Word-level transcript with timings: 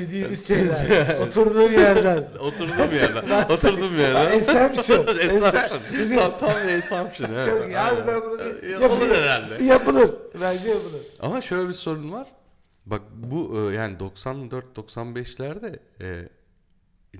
Sevdiğimiz 0.00 0.46
şeyler. 0.48 1.18
Oturduğun 1.20 1.70
yerden. 1.72 2.24
oturduğum 2.40 2.94
yerden. 2.94 3.44
oturduğum 3.48 3.98
yerden. 3.98 4.38
Assumption. 4.38 5.06
Assumption. 5.06 5.80
Bizim- 5.92 6.18
tam, 6.18 6.38
tam 6.38 6.50
bir 6.68 6.72
assumption. 6.78 7.30
evet. 7.34 7.46
Çok 7.46 7.66
iyi. 7.68 7.78
Abi 7.78 8.06
ben 8.06 8.20
bunu. 8.22 8.70
Yapılır 8.82 9.14
herhalde. 9.16 9.64
Yapılır. 9.64 10.10
Bence 10.40 10.68
yapılır. 10.68 11.00
Ama 11.20 11.40
şöyle 11.40 11.68
bir 11.68 11.74
sorun 11.74 12.12
var. 12.12 12.26
Bak 12.86 13.02
bu 13.14 13.70
e, 13.70 13.74
yani 13.74 13.96
94-95'lerde 13.96 15.78
e, 16.02 16.28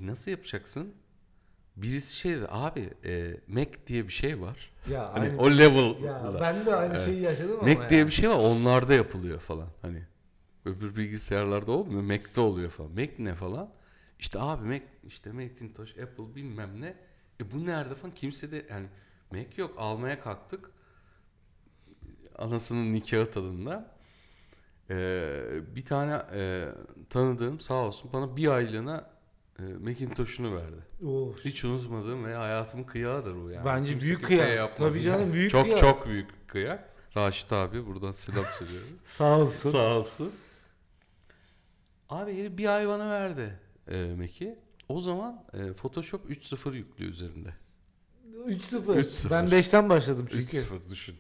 nasıl 0.01 0.31
yapacaksın? 0.31 0.95
Birisi 1.77 2.17
şey 2.17 2.33
dedi 2.37 2.47
abi 2.51 2.89
e, 3.05 3.31
Mac 3.49 3.71
diye 3.87 4.05
bir 4.09 4.13
şey 4.13 4.41
var. 4.41 4.71
Ya 4.91 5.11
Hani 5.15 5.25
aynı. 5.29 5.41
o 5.43 5.51
level. 5.51 6.03
Ya 6.05 6.23
ben 6.41 6.67
de 6.67 6.75
aynı 6.77 7.05
şeyi 7.05 7.21
yaşadım 7.21 7.57
ama 7.61 7.69
Mac 7.69 7.83
ya. 7.83 7.91
diye 7.91 8.07
bir 8.07 8.11
şey 8.13 8.31
var 8.31 8.35
onlarda 8.35 8.95
yapılıyor 8.95 9.39
falan 9.41 9.67
hani. 9.83 10.03
Öbür 10.65 10.97
bilgisayarlarda 10.97 11.73
olmuyor 11.73 12.03
Mac'te 12.03 12.41
oluyor 12.41 12.71
falan. 12.71 12.91
Mac 12.93 13.11
ne 13.19 13.35
falan? 13.35 13.71
İşte 14.19 14.41
abi 14.41 14.65
Mac 14.67 14.83
işte 15.07 15.33
Macintosh, 15.33 15.99
Apple 15.99 16.35
bilmem 16.35 16.81
ne. 16.81 16.95
E 17.41 17.51
bu 17.53 17.67
nerede 17.67 17.95
falan 17.95 18.15
kimse 18.15 18.51
de 18.53 18.67
yani 18.71 18.87
Mac 19.31 19.47
yok 19.57 19.75
almaya 19.79 20.21
kalktık. 20.21 20.71
Anasının 22.39 22.93
nikahı 22.93 23.31
tadında. 23.31 23.91
Ee, 24.91 25.41
bir 25.77 25.85
tane 25.85 26.23
e, 26.35 26.69
tanıdığım 27.11 27.61
sağ 27.61 27.75
olsun 27.75 28.11
bana 28.13 28.37
bir 28.37 28.49
aylığına 28.49 29.11
e, 29.59 29.63
Macintosh'unu 29.63 30.57
verdi. 30.57 31.07
Of. 31.07 31.45
Hiç 31.45 31.65
unutmadığım 31.65 32.25
ve 32.25 32.35
hayatımın 32.35 32.85
kıyağıdır 32.85 33.35
bu 33.35 33.51
yani. 33.51 33.65
Bence 33.65 33.91
Kimse 33.93 34.07
büyük 34.07 34.19
kimseye 34.21 34.37
kıyak. 34.37 34.57
yapmaz. 34.57 34.93
Tabii 34.93 35.03
canım 35.03 35.33
büyük 35.33 35.51
çok 35.51 35.65
kıyak. 35.65 35.79
çok 35.79 36.07
büyük 36.07 36.49
kıyak. 36.49 36.89
Raşit 37.17 37.53
abi 37.53 37.87
buradan 37.87 38.13
selam 38.13 38.45
söylüyorum. 38.59 38.89
Sağ 39.07 39.39
olsun. 39.39 39.71
Sağ 39.71 39.95
olsun. 39.97 40.33
Abi 42.13 42.39
herif 42.39 42.59
bir 42.59 42.77
ay 42.77 42.89
bana 42.89 43.11
verdi 43.11 43.59
e, 43.91 44.15
Mac'i. 44.19 44.59
O 44.89 45.01
zaman 45.01 45.45
e, 45.55 45.73
Photoshop 45.73 46.31
3.0 46.31 46.75
yüklü 46.77 47.05
üzerinde. 47.05 47.49
3-0. 48.47 48.85
3-0. 48.85 49.31
Ben 49.31 49.45
5'ten 49.47 49.89
başladım 49.89 50.29
çünkü. 50.33 50.57
3.0 50.57 50.91
düşün. 50.91 51.15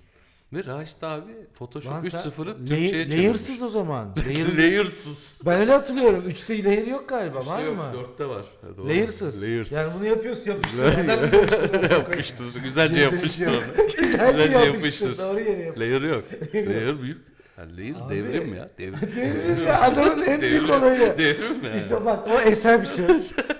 Ve 0.52 0.64
Raşit 0.64 1.04
abi 1.04 1.32
Photoshop 1.54 1.92
Lan 1.92 2.00
sen 2.00 2.10
3.0'ı 2.10 2.46
lay- 2.46 2.56
Türkçe'ye 2.58 2.88
çevirmiş. 2.90 3.14
Layersız 3.16 3.62
o 3.62 3.68
zaman. 3.68 4.14
Layer, 4.26 4.56
Layersız. 4.58 5.40
ben 5.46 5.60
öyle 5.60 5.72
hatırlıyorum. 5.72 6.28
3'te 6.30 6.64
layer 6.64 6.86
yok 6.86 7.08
galiba. 7.08 7.46
Var 7.46 7.58
Şey 7.58 7.66
yok, 7.66 7.76
mı? 7.76 7.92
4'te 7.94 8.26
var. 8.26 8.44
Ha, 8.60 8.76
doğru. 8.76 8.88
Layersız. 8.88 9.42
Layersız. 9.42 9.72
Yani 9.78 9.90
bunu 9.98 10.06
yapıyorsun 10.06 10.50
yapıştır. 10.50 10.78
Yapıştır. 11.10 11.90
yapıştır. 11.90 12.62
Güzelce 12.62 13.00
yapıştır. 13.00 13.46
onu. 13.46 13.86
Güzel 13.98 14.26
Güzelce 14.32 14.58
yapıştır. 14.58 14.66
yapıştır. 14.74 15.18
Doğru 15.18 15.40
yere 15.40 15.62
yapıştır. 15.62 15.80
Layer 15.80 16.02
yok. 16.02 16.24
Layer 16.54 17.02
büyük. 17.02 17.31
Layer 17.58 17.94
Abi. 18.00 18.14
devrim 18.14 18.54
ya. 18.54 18.68
Devrim. 18.78 19.00
Devrim 19.16 19.66
ya, 19.66 19.80
Adamın 19.80 20.22
en 20.22 20.40
büyük 20.40 20.70
olayı. 20.70 21.18
Devrim 21.18 21.64
yani. 21.64 21.76
İşte 21.76 22.04
bak 22.04 22.28
o 22.28 22.40
eser 22.40 22.82
bir 22.82 22.86
şey. 22.86 23.04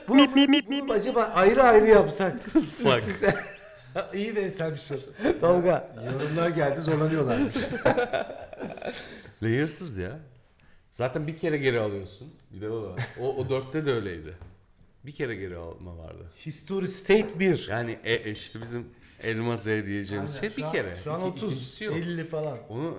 Bunu, 0.09 0.35
bunu 0.35 0.93
acaba 0.93 1.23
ayrı 1.23 1.63
ayrı 1.63 1.87
yapsak. 1.87 2.43
Sak. 2.61 3.03
İyi 4.15 4.37
de 4.37 4.41
eser 4.43 4.73
bir 4.73 4.79
şey. 4.79 4.99
Tolga. 5.41 5.95
Yorumlar 6.13 6.49
geldi 6.49 6.81
zorlanıyorlarmış. 6.81 7.55
Layersız 9.43 9.99
ya. 9.99 10.19
Zaten 10.91 11.27
bir 11.27 11.37
kere 11.37 11.59
geri 11.59 11.81
alıyorsun. 11.81 12.35
Bir 12.51 12.61
de 12.61 12.71
o 12.71 12.83
da 12.83 12.91
var. 12.91 13.01
O, 13.21 13.37
o 13.37 13.49
dörtte 13.49 13.87
de 13.87 13.93
öyleydi. 13.93 14.35
Bir 15.07 15.13
kere 15.13 15.35
geri 15.35 15.57
alma 15.57 15.99
vardı. 15.99 16.31
History 16.47 16.87
State 16.87 17.39
1. 17.41 17.67
Yani 17.71 17.99
e, 18.05 18.15
e, 18.15 18.31
işte 18.31 18.61
bizim 18.63 18.87
elma 19.25 19.57
Z 19.57 19.65
diyeceğimiz 19.67 20.41
şey 20.41 20.51
bir 20.57 20.71
kere. 20.73 20.97
Şu 21.05 21.13
an 21.13 21.21
İki- 21.21 21.29
30, 21.31 21.53
ikincisi 21.53 21.85
yok. 21.85 21.97
50 21.97 22.29
falan. 22.29 22.59
Onu 22.69 22.97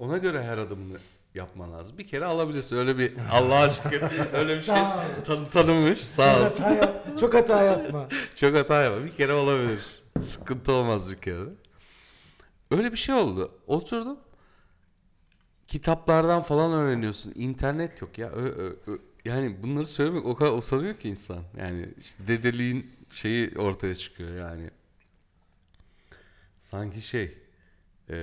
ona 0.00 0.18
göre 0.18 0.42
her 0.42 0.58
adımını 0.58 0.98
yapman 1.34 1.72
lazım. 1.72 1.98
Bir 1.98 2.06
kere 2.06 2.24
alabilirsin. 2.24 2.76
Öyle 2.76 2.98
bir 2.98 3.12
Allah 3.30 3.58
aşkına 3.58 4.10
öyle 4.34 4.54
bir 4.56 4.60
şey 4.62 4.74
Sağ 4.74 4.96
ol. 4.96 5.24
tan- 5.26 5.48
tanınmış. 5.48 5.98
Çok 5.98 6.06
Sağ 6.08 6.42
olsun. 6.44 6.62
hata, 6.62 6.74
yap, 6.74 7.18
çok 7.20 7.34
hata 7.34 7.62
yapma. 7.62 8.08
Çok 8.34 8.54
hata 8.56 8.82
yapma. 8.82 9.04
Bir 9.04 9.08
kere 9.12 9.32
olabilir. 9.32 9.80
Sıkıntı 10.18 10.72
olmaz 10.72 11.10
bir 11.10 11.16
kere. 11.16 11.40
Öyle 12.70 12.92
bir 12.92 12.96
şey 12.96 13.14
oldu. 13.14 13.50
Oturdum. 13.66 14.18
Kitaplardan 15.68 16.40
falan 16.42 16.72
öğreniyorsun. 16.72 17.32
İnternet 17.36 18.02
yok 18.02 18.18
ya. 18.18 18.28
Ö- 18.30 18.56
ö- 18.56 18.76
ö- 18.86 18.98
yani 19.24 19.62
bunları 19.62 19.86
söylemek 19.86 20.26
o 20.26 20.34
kadar 20.34 20.52
usanıyor 20.52 20.94
ki 20.94 21.08
insan. 21.08 21.42
Yani 21.58 21.88
işte 21.98 22.26
dedeliğin 22.26 22.90
şeyi 23.10 23.58
ortaya 23.58 23.94
çıkıyor 23.94 24.34
yani. 24.34 24.70
Sanki 26.72 27.00
şey 27.00 27.38
eee, 28.10 28.16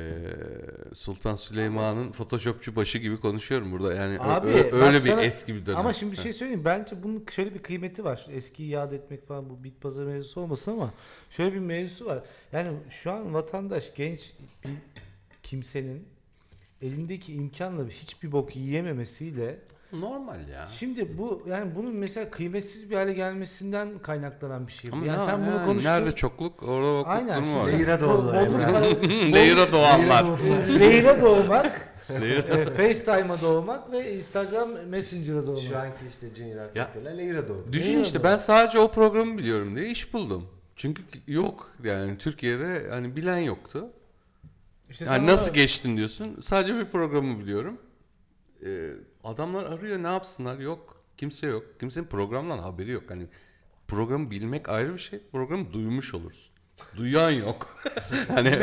Sultan 0.94 1.36
Süleyman'ın 1.36 2.12
Photoshopçu 2.12 2.76
başı 2.76 2.98
gibi 2.98 3.18
konuşuyorum 3.18 3.72
burada. 3.72 3.94
Yani 3.94 4.16
ö- 4.18 4.22
Abi, 4.22 4.48
ö- 4.48 4.72
öyle 4.72 4.98
bak 4.98 5.06
bir 5.06 5.10
sana- 5.10 5.22
eski 5.24 5.56
bir 5.56 5.66
dönem. 5.66 5.78
Ama 5.80 5.94
şimdi 5.94 6.12
bir 6.12 6.18
şey 6.18 6.34
söyleyeyim. 6.34 6.66
Bence 6.66 7.04
bunun 7.04 7.26
şöyle 7.32 7.54
bir 7.54 7.60
kıymeti 7.64 8.04
var. 8.04 8.26
Eskiyi 8.32 8.70
yad 8.70 8.92
etmek 8.92 9.24
falan 9.28 9.50
bu 9.50 9.64
bit 9.64 9.82
pazarı 9.82 10.06
mevzusu 10.08 10.42
olmasın 10.42 10.72
ama 10.72 10.94
şöyle 11.30 11.54
bir 11.54 11.60
mevzusu 11.60 12.06
var. 12.06 12.24
Yani 12.52 12.78
şu 12.90 13.12
an 13.12 13.34
vatandaş 13.34 13.92
genç 13.96 14.34
bir 14.66 14.72
kimsenin 15.44 16.08
elindeki 16.82 17.34
imkanla 17.34 17.88
hiçbir 17.90 18.32
bok 18.32 18.56
yiyememesiyle 18.56 19.60
Normal 19.94 20.48
ya. 20.54 20.68
şimdi 20.72 21.18
bu 21.18 21.44
yani 21.50 21.76
bunun 21.76 21.96
mesela 21.96 22.30
kıymetsiz 22.32 22.90
bir 22.90 22.96
hale 22.96 23.14
gelmesinden 23.14 23.90
kaynaklanan 24.00 24.68
bir 24.68 24.72
şey. 24.72 24.90
Ama 24.94 25.06
yani 25.06 25.22
ne- 25.22 25.26
sen 25.26 25.42
bunu 25.46 25.56
yani 25.56 25.66
konuştun. 25.66 25.90
Nerede 25.92 26.12
çokluk 26.12 26.64
orada 26.64 26.88
bokluk 26.94 27.08
Aynen. 27.08 27.42
durumu 27.42 27.60
var. 27.60 27.66
şimdi 27.70 27.84
Leyra 27.84 28.00
kara- 28.00 29.34
Leyra 29.34 29.72
doğanlar. 29.74 30.26
Leyra 30.80 31.22
doğmak, 31.22 31.94
e, 32.10 32.66
FaceTime'a 32.66 33.42
doğmak 33.42 33.92
ve 33.92 34.16
Instagram 34.16 34.70
Messenger'a 34.88 35.48
doğmak. 35.48 35.62
Şu 35.64 35.78
anki 35.78 35.98
işte 36.10 36.28
Junior 36.36 36.76
Ya. 36.76 36.86
Faktörler 36.86 37.18
Leyra 37.18 37.48
doğdu. 37.48 37.74
Düşün 37.74 37.90
Leyra 37.92 38.02
işte 38.02 38.20
doğ- 38.20 38.24
ben 38.24 38.38
sadece 38.38 38.80
o 38.80 38.92
programı 38.92 39.38
biliyorum 39.38 39.76
diye 39.76 39.86
iş 39.90 40.14
buldum. 40.14 40.46
Çünkü 40.76 41.02
yok 41.28 41.72
yani 41.84 42.18
Türkiye'de 42.18 42.88
hani 42.90 43.16
bilen 43.16 43.38
yoktu. 43.38 43.88
İşte 44.90 45.06
Yani 45.06 45.28
nasıl 45.28 45.54
geçtin 45.54 45.98
diyorsun. 45.98 46.38
Sadece 46.42 46.76
bir 46.76 46.86
programı 46.86 47.40
biliyorum. 47.40 47.78
Ee, 48.66 48.90
adamlar 49.24 49.64
arıyor 49.66 50.04
ne 50.04 50.08
yapsınlar 50.08 50.60
yok. 50.60 51.04
Kimse 51.18 51.48
yok. 51.48 51.80
Kimsenin 51.80 52.06
programdan 52.06 52.60
haberi 52.60 52.92
yok. 52.92 53.04
Hani 53.10 53.28
programı 53.88 54.32
bilmek 54.32 54.70
ayrı 54.70 54.94
bir 54.94 55.00
şey. 55.00 55.20
Programı 55.32 55.74
duymuş 55.74 56.14
olursun. 56.14 56.52
Duyan 56.98 57.32
yok. 57.32 57.84
hani 58.28 58.50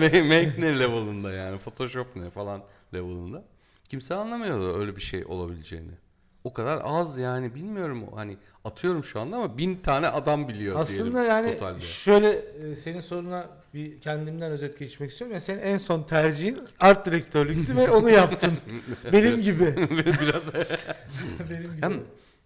Make 0.00 0.22
Make 0.22 0.54
ne 0.58 0.78
level'ında 0.78 1.32
yani 1.32 1.58
Photoshop 1.58 2.16
ne 2.16 2.30
falan 2.30 2.64
level'ında. 2.94 3.44
Kimse 3.88 4.14
anlamıyordu 4.14 4.78
öyle 4.80 4.96
bir 4.96 5.00
şey 5.00 5.24
olabileceğini. 5.24 5.92
O 6.44 6.52
kadar 6.52 6.80
az 6.84 7.18
yani 7.18 7.54
bilmiyorum 7.54 8.04
hani 8.14 8.36
atıyorum 8.64 9.04
şu 9.04 9.20
anda 9.20 9.36
ama 9.36 9.58
bin 9.58 9.74
tane 9.74 10.08
adam 10.08 10.48
biliyor 10.48 10.80
Aslında 10.80 10.98
diyelim 11.20 11.28
yani 11.30 11.52
totalde. 11.52 11.80
şöyle 11.80 12.30
e, 12.72 12.76
senin 12.76 13.00
soruna 13.00 13.46
bir 13.74 14.00
kendimden 14.00 14.50
özet 14.50 14.78
geçmek 14.78 15.10
istiyorum. 15.10 15.32
Yani 15.34 15.42
senin 15.44 15.60
en 15.60 15.76
son 15.76 16.02
tercihin 16.02 16.58
art 16.80 17.06
direktörlüktü 17.06 17.76
ve 17.76 17.90
onu 17.90 18.10
yaptın. 18.10 18.52
Benim 19.12 19.42
gibi. 19.42 19.74
Biraz 19.90 20.54
Benim 21.50 21.62
gibi. 21.62 21.82
Hem 21.82 22.00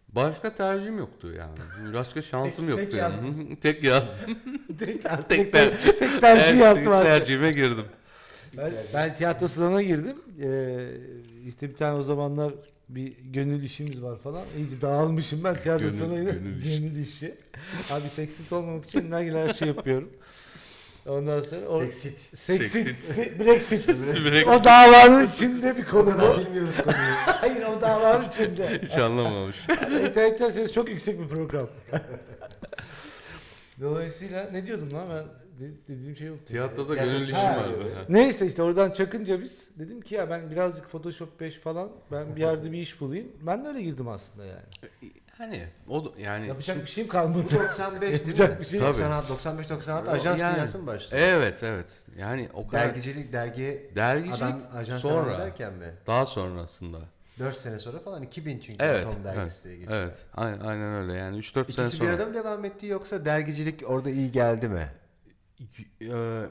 başka 0.09 0.55
tercihim 0.55 0.99
yoktu 0.99 1.32
yani. 1.38 1.94
Başka 1.94 2.22
şansım 2.22 2.66
Tek- 2.66 2.71
yoktu 2.71 2.84
tek 2.91 3.00
yani. 3.00 3.56
tek 3.61 3.84
yazdım. 3.84 4.38
Tek, 4.78 5.06
art 5.06 5.28
tek 5.28 5.55
direktör- 5.55 5.99
tek 5.99 6.21
tercih 6.21 6.61
yaptım 6.61 6.93
tercihime 6.93 7.53
girdim. 7.53 7.84
Ben, 8.56 8.72
ben 8.94 9.15
tiyatro 9.15 9.47
sınavına 9.49 9.82
girdim. 9.82 10.16
Ee, 10.43 10.78
işte 11.47 11.69
bir 11.69 11.76
tane 11.76 11.99
o 11.99 12.03
zamanlar 12.03 12.53
bir 12.89 13.12
gönül 13.32 13.62
işimiz 13.62 14.03
var 14.03 14.19
falan. 14.19 14.43
İyice 14.56 14.81
dağılmışım 14.81 15.44
ben 15.44 15.55
tiyatro 15.55 15.85
Gönül- 15.85 15.99
sınavına. 15.99 16.19
gönül 16.31 16.62
işi. 16.64 16.81
Gönül 16.82 16.97
işi. 16.99 17.35
Abi 17.91 18.08
seksit 18.08 18.53
olmamak 18.53 18.85
için 18.85 18.99
elimden 19.00 19.25
gelen 19.25 19.49
her 19.49 19.55
şey 19.55 19.69
yapıyorum. 19.69 20.11
Ondan 21.06 21.41
sonra 21.43 21.67
o 21.69 21.81
Seksit. 21.82 22.20
seksit, 22.38 22.73
Seksit. 22.73 23.19
se- 23.19 23.44
Brexit. 23.44 23.88
Brexit. 24.25 24.49
o 24.49 24.64
davanın 24.64 25.26
içinde 25.26 25.76
bir 25.76 25.85
konu 25.85 26.08
O 26.08 26.12
kadar 26.12 26.38
bilmiyoruz 26.38 26.76
konuyu. 26.76 26.99
Hayır 27.26 27.62
o 27.62 27.81
davanın 27.81 28.29
içinde. 28.29 28.81
Hiç 28.82 28.99
anlamamış. 28.99 29.56
İnternetler 30.08 30.50
sayısı 30.50 30.75
çok 30.75 30.88
yüksek 30.88 31.20
bir 31.20 31.29
program. 31.29 31.69
Dolayısıyla 33.81 34.49
ne 34.53 34.67
diyordum 34.67 34.93
lan 34.94 35.06
ben 35.11 35.25
de- 35.61 35.89
dediğim 35.89 36.17
şey 36.17 36.27
yoktu. 36.27 36.45
Tiyatroda 36.47 36.93
Tiyatro- 36.95 37.05
gönül 37.11 37.21
işim 37.23 37.35
Ha. 37.35 37.56
vardı. 37.56 37.85
Neyse 38.09 38.47
işte 38.47 38.62
oradan 38.62 38.91
çakınca 38.91 39.41
biz 39.43 39.71
dedim 39.79 40.01
ki 40.01 40.15
ya 40.15 40.31
ben 40.31 40.51
birazcık 40.51 40.89
Photoshop 40.91 41.41
5 41.41 41.55
falan 41.59 41.89
ben 42.12 42.37
bir 42.37 42.41
yerde 42.41 42.73
bir 42.73 42.79
iş 42.79 43.01
bulayım. 43.01 43.29
Ben 43.47 43.65
de 43.65 43.69
öyle 43.69 43.83
girdim 43.83 44.09
aslında 44.09 44.47
yani. 44.47 44.62
Hani 45.39 45.65
o 45.89 46.05
da- 46.05 46.21
yani 46.21 46.47
Yapacak 46.47 46.65
şimdi- 46.77 46.87
bir 46.87 46.91
şeyim 46.91 47.09
kalmadı. 47.09 47.43
95 47.55 48.09
değil 48.11 48.27
Yapacak 48.27 48.61
bir 48.61 48.65
şey 48.67 48.81
yok. 48.81 48.89
96, 48.89 49.29
95 49.29 49.71
96 49.71 50.11
ajans 50.11 50.41
Yani- 50.41 50.55
dünyası 50.56 50.79
mı 50.79 50.87
başladı? 50.87 51.17
Evet 51.19 51.62
evet. 51.62 52.05
Yani 52.19 52.49
o 52.55 52.67
kadar 52.69 52.89
Dergicilik, 52.89 53.33
dergi 53.33 53.91
dergicilik 53.97 54.43
adam 54.43 54.61
ajans 54.77 55.01
sonra 55.01 55.27
devam 55.31 55.41
ederken 55.41 55.73
mi? 55.75 55.87
daha 56.06 56.27
sonrasında. 56.27 56.99
4 57.39 57.56
sene 57.56 57.79
sonra 57.79 57.99
falan 57.99 58.23
2000 58.23 58.61
çünkü 58.61 58.85
Evet. 58.85 59.06
Atom 59.06 59.21
Evet. 59.27 59.37
dergisi 59.37 59.65
diye 59.65 59.77
geçiyor. 59.77 59.99
evet. 60.03 60.27
Aynen, 60.35 60.59
aynen 60.61 60.95
öyle. 61.03 61.12
Yani 61.15 61.37
3-4 61.39 61.73
sene 61.73 61.87
İkisi 61.87 62.01
bir 62.01 62.06
sonra. 62.06 62.17
arada 62.17 62.27
mı 62.27 62.35
devam 62.35 62.65
etti 62.65 62.87
yoksa 62.87 63.25
dergicilik 63.25 63.91
orada 63.91 64.11
iyi 64.11 64.33
geldi 64.33 64.69
mi? 64.69 64.89
Ee, 66.01 66.45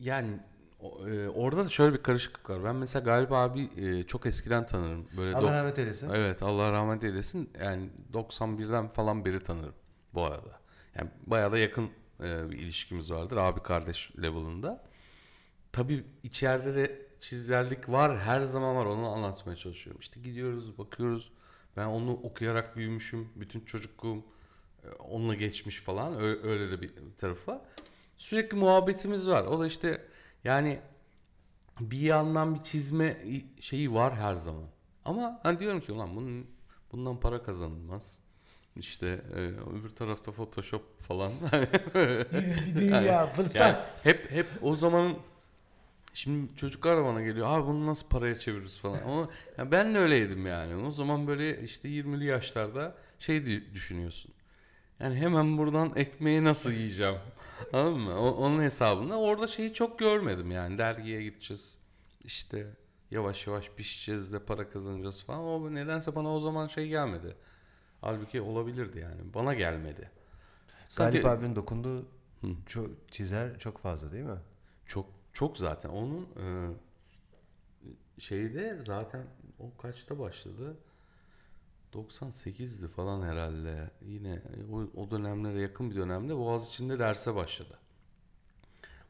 yani 0.00 0.40
e, 0.80 1.28
orada 1.28 1.64
da 1.64 1.68
şöyle 1.68 1.92
bir 1.96 2.02
karışıklık 2.02 2.50
var. 2.50 2.64
Ben 2.64 2.76
mesela 2.76 3.04
galiba 3.04 3.42
abi 3.42 3.68
e, 3.76 4.02
çok 4.06 4.26
eskiden 4.26 4.66
tanırım. 4.66 5.08
Böyle 5.16 5.36
Allah 5.36 5.52
rahmet 5.52 5.78
eylesin. 5.78 6.10
Evet 6.10 6.42
Allah 6.42 6.72
rahmet 6.72 7.04
eylesin. 7.04 7.50
Yani 7.60 7.90
91'den 8.12 8.88
falan 8.88 9.24
beri 9.24 9.40
tanırım 9.40 9.74
bu 10.14 10.24
arada. 10.24 10.60
Yani 10.94 11.10
bayağı 11.26 11.52
da 11.52 11.58
yakın 11.58 11.90
e, 12.20 12.50
bir 12.50 12.58
ilişkimiz 12.58 13.12
vardır 13.12 13.36
abi 13.36 13.62
kardeş 13.62 14.10
level'ında. 14.22 14.84
Tabii 15.72 16.04
içeride 16.22 16.74
de 16.74 17.06
çizerlik 17.20 17.88
var 17.88 18.18
her 18.18 18.40
zaman 18.40 18.76
var 18.76 18.86
onu 18.86 19.08
anlatmaya 19.08 19.56
çalışıyorum. 19.56 20.00
İşte 20.00 20.20
gidiyoruz 20.20 20.78
bakıyoruz 20.78 21.32
ben 21.76 21.86
onu 21.86 22.12
okuyarak 22.12 22.76
büyümüşüm 22.76 23.28
bütün 23.36 23.60
çocukluğum 23.60 24.24
e, 24.84 24.88
onunla 24.88 25.34
geçmiş 25.34 25.80
falan 25.80 26.14
Ö- 26.14 26.48
öyle 26.48 26.70
de 26.70 26.80
bir 26.80 26.92
tarafı 27.16 27.50
var. 27.50 27.60
Sürekli 28.18 28.56
muhabbetimiz 28.56 29.28
var 29.28 29.44
o 29.44 29.60
da 29.60 29.66
işte 29.66 30.04
yani 30.44 30.80
bir 31.80 32.00
yandan 32.00 32.54
bir 32.54 32.62
çizme 32.62 33.16
şeyi 33.60 33.94
var 33.94 34.14
her 34.14 34.36
zaman. 34.36 34.64
Ama 35.04 35.40
hani 35.42 35.58
diyorum 35.58 35.80
ki 35.80 35.92
ulan 35.92 36.16
bunun, 36.16 36.46
bundan 36.92 37.20
para 37.20 37.42
kazanılmaz. 37.42 38.18
İşte 38.76 39.20
e, 39.36 39.40
öbür 39.78 39.90
tarafta 39.90 40.32
Photoshop 40.32 41.00
falan. 41.00 41.30
bir 42.66 42.76
dünya 42.76 43.26
fırsat. 43.26 43.56
yani 43.56 43.76
hep 44.02 44.30
hep 44.30 44.46
o 44.62 44.76
zamanın 44.76 45.16
şimdi 46.14 46.56
çocuklar 46.56 46.96
da 46.96 47.04
bana 47.04 47.22
geliyor. 47.22 47.46
Abi 47.48 47.66
bunu 47.66 47.86
nasıl 47.86 48.08
paraya 48.08 48.38
çeviririz 48.38 48.78
falan. 48.78 49.00
Ama 49.02 49.28
ya 49.58 49.70
ben 49.70 49.94
de 49.94 49.98
öyleydim 49.98 50.46
yani. 50.46 50.86
O 50.86 50.90
zaman 50.90 51.26
böyle 51.26 51.62
işte 51.62 51.88
20'li 51.88 52.24
yaşlarda 52.24 52.94
şey 53.18 53.46
düşünüyorsun. 53.74 54.32
Yani 55.00 55.14
hemen 55.16 55.58
buradan 55.58 55.92
ekmeği 55.96 56.44
nasıl 56.44 56.72
yiyeceğim? 56.72 57.14
Anladın 57.72 58.00
mı? 58.00 58.18
O- 58.20 58.34
onun 58.34 58.62
hesabında 58.62 59.18
orada 59.18 59.46
şeyi 59.46 59.72
çok 59.72 59.98
görmedim 59.98 60.50
yani. 60.50 60.78
Dergiye 60.78 61.22
gideceğiz. 61.22 61.78
İşte 62.24 62.66
yavaş 63.10 63.46
yavaş 63.46 63.70
pişeceğiz 63.70 64.32
de 64.32 64.38
para 64.44 64.70
kazanacağız 64.70 65.22
falan. 65.22 65.40
O 65.40 65.74
nedense 65.74 66.14
bana 66.14 66.34
o 66.36 66.40
zaman 66.40 66.66
şey 66.66 66.88
gelmedi. 66.88 67.34
Halbuki 68.00 68.40
olabilirdi 68.40 68.98
yani. 68.98 69.34
Bana 69.34 69.54
gelmedi. 69.54 70.10
Sanki- 70.88 71.12
Galip 71.20 71.26
abinin 71.26 71.56
dokunduğu 71.56 72.06
çok 72.66 72.90
çizer 73.12 73.58
çok 73.58 73.78
fazla 73.78 74.12
değil 74.12 74.24
mi? 74.24 74.38
Çok 74.86 75.06
çok 75.32 75.58
zaten 75.58 75.88
onun 75.90 76.22
e, 76.22 76.44
şeyde 78.20 78.78
zaten 78.80 79.26
o 79.58 79.76
kaçta 79.76 80.18
başladı? 80.18 80.76
98'di 81.94 82.88
falan 82.88 83.22
herhalde. 83.22 83.90
Yine 84.02 84.42
o, 84.72 85.02
o 85.02 85.10
dönemlere 85.10 85.62
yakın 85.62 85.90
bir 85.90 85.96
dönemde 85.96 86.36
Boğaziçi'nde 86.36 86.98
derse 86.98 87.34
başladı. 87.34 87.78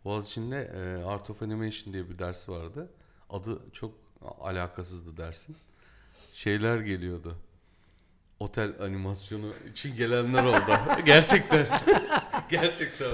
Boğaziçi'nde 0.05 0.63
e, 0.75 1.05
Art 1.05 1.31
of 1.31 1.43
Animation 1.43 1.95
diye 1.95 2.11
bir 2.11 2.19
dersi 2.19 2.53
vardı. 2.53 2.91
Adı 3.31 3.63
çok 3.73 3.95
alakasızdı 4.41 5.17
dersin. 5.17 5.57
Şeyler 6.33 6.81
geliyordu. 6.81 7.37
Otel 8.41 8.75
animasyonu 8.83 9.53
için 9.71 9.97
gelenler 9.97 10.45
oldu. 10.45 10.79
Gerçekten. 11.07 11.67
Gerçekten. 12.51 13.09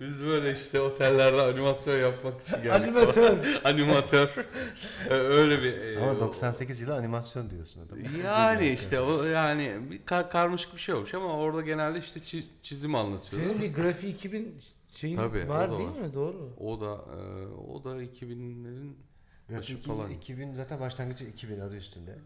Biz 0.00 0.22
böyle 0.24 0.52
işte 0.52 0.80
otellerde 0.80 1.42
animasyon 1.42 1.96
yapmak 1.96 2.42
için 2.42 2.56
geldik. 2.62 2.72
Animatör. 2.72 3.60
Animatör. 3.64 4.46
Ee, 5.10 5.14
Öyle 5.14 5.62
bir. 5.62 5.72
e, 5.78 5.98
Ama 6.00 6.20
98 6.20 6.80
yılı 6.80 6.94
animasyon 6.94 7.50
diyorsun 7.50 7.86
adam. 7.86 7.98
Yani 8.24 8.68
işte 8.68 9.00
o 9.00 9.24
yani 9.24 9.78
bir 9.90 10.04
kar- 10.06 10.30
karmaşık 10.30 10.74
bir 10.74 10.80
şey 10.80 10.94
olmuş 10.94 11.14
ama 11.14 11.26
orada 11.36 11.60
genelde 11.60 11.98
işte 11.98 12.20
çi- 12.20 12.44
çizim 12.62 12.94
anlatıyor. 12.94 13.42
Senin 13.42 13.60
bir 13.62 13.74
grafiği 13.74 14.14
2000 14.14 14.54
şeyin 14.94 15.16
Tabii, 15.16 15.48
var 15.48 15.68
o 15.68 15.72
da 15.72 15.78
değil 15.78 15.90
var. 15.90 15.98
mi? 16.00 16.14
Doğru. 16.14 16.50
O 16.60 16.80
da 16.80 16.86
e, 16.92 17.46
o 17.72 17.84
da 17.84 18.02
2000'lerin 18.02 18.92
başı 19.48 19.72
Grafik 19.74 19.82
falan. 19.86 20.10
2000 20.10 20.54
zaten 20.54 20.80
başlangıcı 20.80 21.24
2000 21.24 21.60
adı 21.60 21.76
üstünde. 21.76 22.18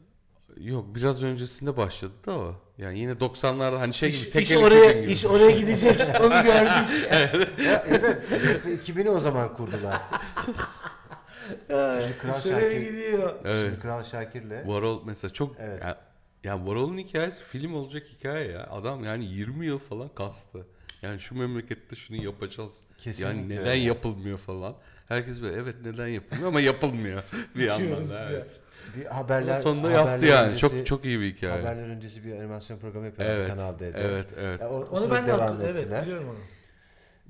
Yok 0.60 0.94
biraz 0.94 1.22
öncesinde 1.22 1.76
başladı 1.76 2.12
da 2.26 2.32
o. 2.38 2.54
Yani 2.78 2.98
yine 2.98 3.12
90'larda 3.12 3.78
hani 3.78 3.94
şey 3.94 4.08
gibi 4.08 4.18
İş, 4.18 4.30
tek 4.30 4.42
iş 4.42 4.56
oraya 4.56 4.92
gibi. 4.92 5.12
iş 5.12 5.24
oraya 5.24 5.50
gidecek. 5.50 6.00
Onu 6.20 6.28
gördük. 6.42 7.08
ya, 7.10 7.84
ya 7.90 8.02
da 8.02 8.12
grafik 8.30 8.88
2000'i 8.88 9.10
o 9.10 9.18
zaman 9.18 9.54
kurdular. 9.54 10.00
Şimdi 11.68 12.18
Kral 12.22 12.32
oraya 12.32 12.60
Şakir, 12.60 12.80
gidiyor. 12.80 13.34
Evet. 13.44 13.68
şimdi 13.68 13.82
Kral 13.82 14.04
Şakir'le 14.04 14.66
Varol 14.68 15.02
mesela 15.04 15.32
çok 15.32 15.56
Evet. 15.60 15.82
ya, 15.82 16.00
ya 16.44 16.66
Varol'un 16.66 16.98
hikayesi 16.98 17.42
film 17.44 17.74
olacak 17.74 18.06
hikaye 18.18 18.48
ya. 18.50 18.66
Adam 18.70 19.04
yani 19.04 19.24
20 19.24 19.66
yıl 19.66 19.78
falan 19.78 20.08
kastı. 20.08 20.66
Yani 21.02 21.20
şu 21.20 21.34
memlekette 21.38 21.96
şunu 21.96 22.24
yapacağız. 22.24 22.84
Kesinlikle 22.98 23.36
yani 23.36 23.48
neden 23.48 23.74
yapılmıyor 23.74 24.38
falan. 24.38 24.74
Herkes 25.08 25.42
böyle 25.42 25.56
evet 25.56 25.74
neden 25.84 26.06
yapılmıyor 26.06 26.48
ama 26.48 26.60
yapılmıyor 26.60 27.24
bir 27.56 27.64
yandan 27.66 28.10
da. 28.10 28.30
Evet. 28.30 28.60
bir 28.96 29.04
haberler 29.04 29.52
Ama 29.52 29.60
sonunda 29.60 29.88
haberler 29.88 30.08
yaptı 30.10 30.26
yani. 30.26 30.46
öncesi- 30.52 30.58
çok 30.58 30.86
çok 30.86 31.04
iyi 31.04 31.20
bir 31.20 31.34
hikaye. 31.36 31.52
Haberler 31.60 31.88
öncesi 31.88 32.24
bir 32.24 32.32
animasyon 32.36 32.78
programı 32.78 33.06
yapıyorlar 33.06 33.36
evet. 33.36 33.48
Kanal 33.50 33.78
D'de. 33.78 33.92
Evet, 33.96 34.26
evet. 34.36 34.62
O, 34.62 34.66
o 34.66 34.84
Onu 34.86 35.10
ben 35.10 35.26
de 35.26 35.32
hatırlıyorum. 35.32 35.76
Evet 35.88 36.02
biliyorum 36.02 36.28
onu. 36.28 36.38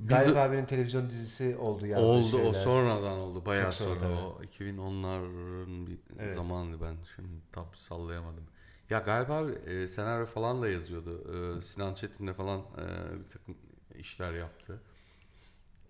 Galip 0.09 0.29
Biz- 0.29 0.37
abinin 0.37 0.65
televizyon 0.65 1.11
dizisi 1.11 1.57
oldu 1.57 1.87
yazdığı 1.87 2.05
Oldu 2.07 2.31
şeyler. 2.31 2.51
o 2.51 2.53
sonradan 2.53 3.19
oldu 3.19 3.47
bayağı 3.47 3.65
Çok 3.65 3.75
sonra, 3.75 4.01
sonra, 4.01 4.17
o 4.21 4.43
2010'ların 4.45 5.87
bir 5.87 5.99
Evet. 6.19 6.35
zamandı 6.35 6.81
ben 6.81 6.97
şimdi 7.17 7.29
tam 7.53 7.67
sallayamadım. 7.75 8.45
Ya 8.91 8.99
galiba 8.99 9.51
e, 9.67 9.89
senaryo 9.89 10.27
falan 10.27 10.63
da 10.63 10.69
yazıyordu. 10.69 11.25
E, 11.59 11.63
Sinan 11.63 11.95
Çetin'le 11.95 12.33
falan 12.33 12.61
e, 12.61 12.85
bir 13.25 13.29
takım 13.29 13.57
işler 13.99 14.33
yaptı. 14.35 14.81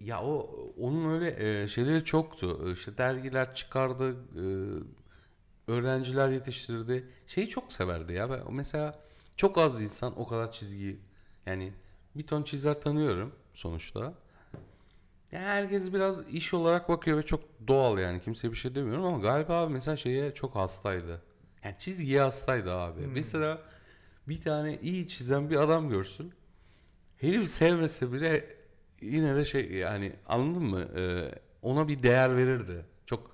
Ya 0.01 0.23
o 0.23 0.51
onun 0.81 1.11
öyle 1.15 1.63
e, 1.63 1.69
şeyleri 1.69 2.05
çoktu. 2.05 2.69
E, 2.69 2.73
İşte 2.73 2.99
dergiler 2.99 3.55
çıkardı, 3.55 4.17
e, 5.69 5.73
öğrenciler 5.73 6.29
yetiştirdi. 6.29 7.09
Şeyi 7.27 7.49
çok 7.49 7.73
severdi 7.73 8.13
ya. 8.13 8.31
Ben, 8.31 8.41
mesela 8.55 8.93
çok 9.37 9.59
az 9.59 9.83
insan 9.83 10.21
o 10.21 10.27
kadar 10.27 10.53
çizgiyi 10.53 11.01
yani 11.47 11.73
bir 12.17 12.27
ton 12.27 12.43
çizer 12.43 12.81
tanıyorum 12.81 13.33
sonuçta. 13.55 14.15
Ya 15.33 15.41
herkes 15.41 15.93
biraz 15.93 16.29
iş 16.29 16.55
olarak 16.55 16.89
bakıyor 16.89 17.19
ve 17.19 17.23
çok 17.23 17.41
doğal 17.69 17.99
yani 17.99 18.21
kimseye 18.21 18.49
bir 18.53 18.57
şey 18.57 18.75
demiyorum 18.75 19.05
ama 19.05 19.19
galiba 19.19 19.69
mesela 19.69 19.97
şeye 19.97 20.35
çok 20.35 20.55
hastaydı. 20.57 21.23
Yani 21.67 21.79
çizgiye 21.79 22.21
hastaydı 22.21 22.73
abi. 22.75 23.01
Mesela 23.07 23.59
bir 24.29 24.41
tane 24.41 24.79
iyi 24.83 25.09
çizen 25.09 25.51
bir 25.51 25.57
adam 25.57 25.89
görsün. 25.89 26.33
Herif 27.21 27.49
sevmese 27.49 28.13
bile 28.13 28.57
yine 29.01 29.37
de 29.37 29.45
şey 29.45 29.73
yani 29.73 30.13
anladın 30.29 30.63
mı? 30.63 30.81
Ee, 30.99 31.31
ona 31.63 31.89
bir 31.89 32.03
değer 32.03 32.37
verirdi. 32.37 32.85
Çok 33.07 33.31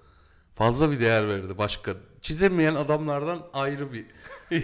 fazla 0.54 0.90
bir 0.90 1.00
değer 1.00 1.28
verirdi 1.28 1.58
başka. 1.58 1.94
Çizemeyen 2.20 2.74
adamlardan 2.74 3.46
ayrı 3.52 3.92
bir 3.92 4.06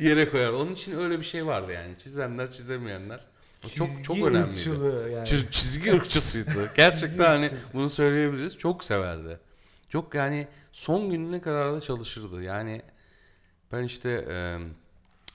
yere 0.00 0.30
koyar. 0.30 0.50
Onun 0.50 0.72
için 0.72 0.98
öyle 0.98 1.18
bir 1.18 1.24
şey 1.24 1.46
vardı 1.46 1.72
yani. 1.72 1.98
Çizenler, 1.98 2.50
çizemeyenler. 2.50 3.20
O 3.64 3.68
çok 3.68 3.88
çok 4.04 4.16
Çizgi 4.16 4.30
önemliydi. 4.30 4.68
yani. 5.12 5.26
Çi- 5.28 5.50
çizgi 5.50 5.92
ırkçısıydı. 5.94 6.70
Gerçekten 6.76 7.24
hani 7.24 7.50
bunu 7.74 7.90
söyleyebiliriz. 7.90 8.58
Çok 8.58 8.84
severdi. 8.84 9.38
Çok 9.90 10.14
yani 10.14 10.48
son 10.72 11.10
gününe 11.10 11.40
kadar 11.40 11.72
da 11.72 11.80
çalışırdı. 11.80 12.42
Yani 12.42 12.82
ben 13.72 13.84
işte 13.84 14.10
e, 14.28 14.58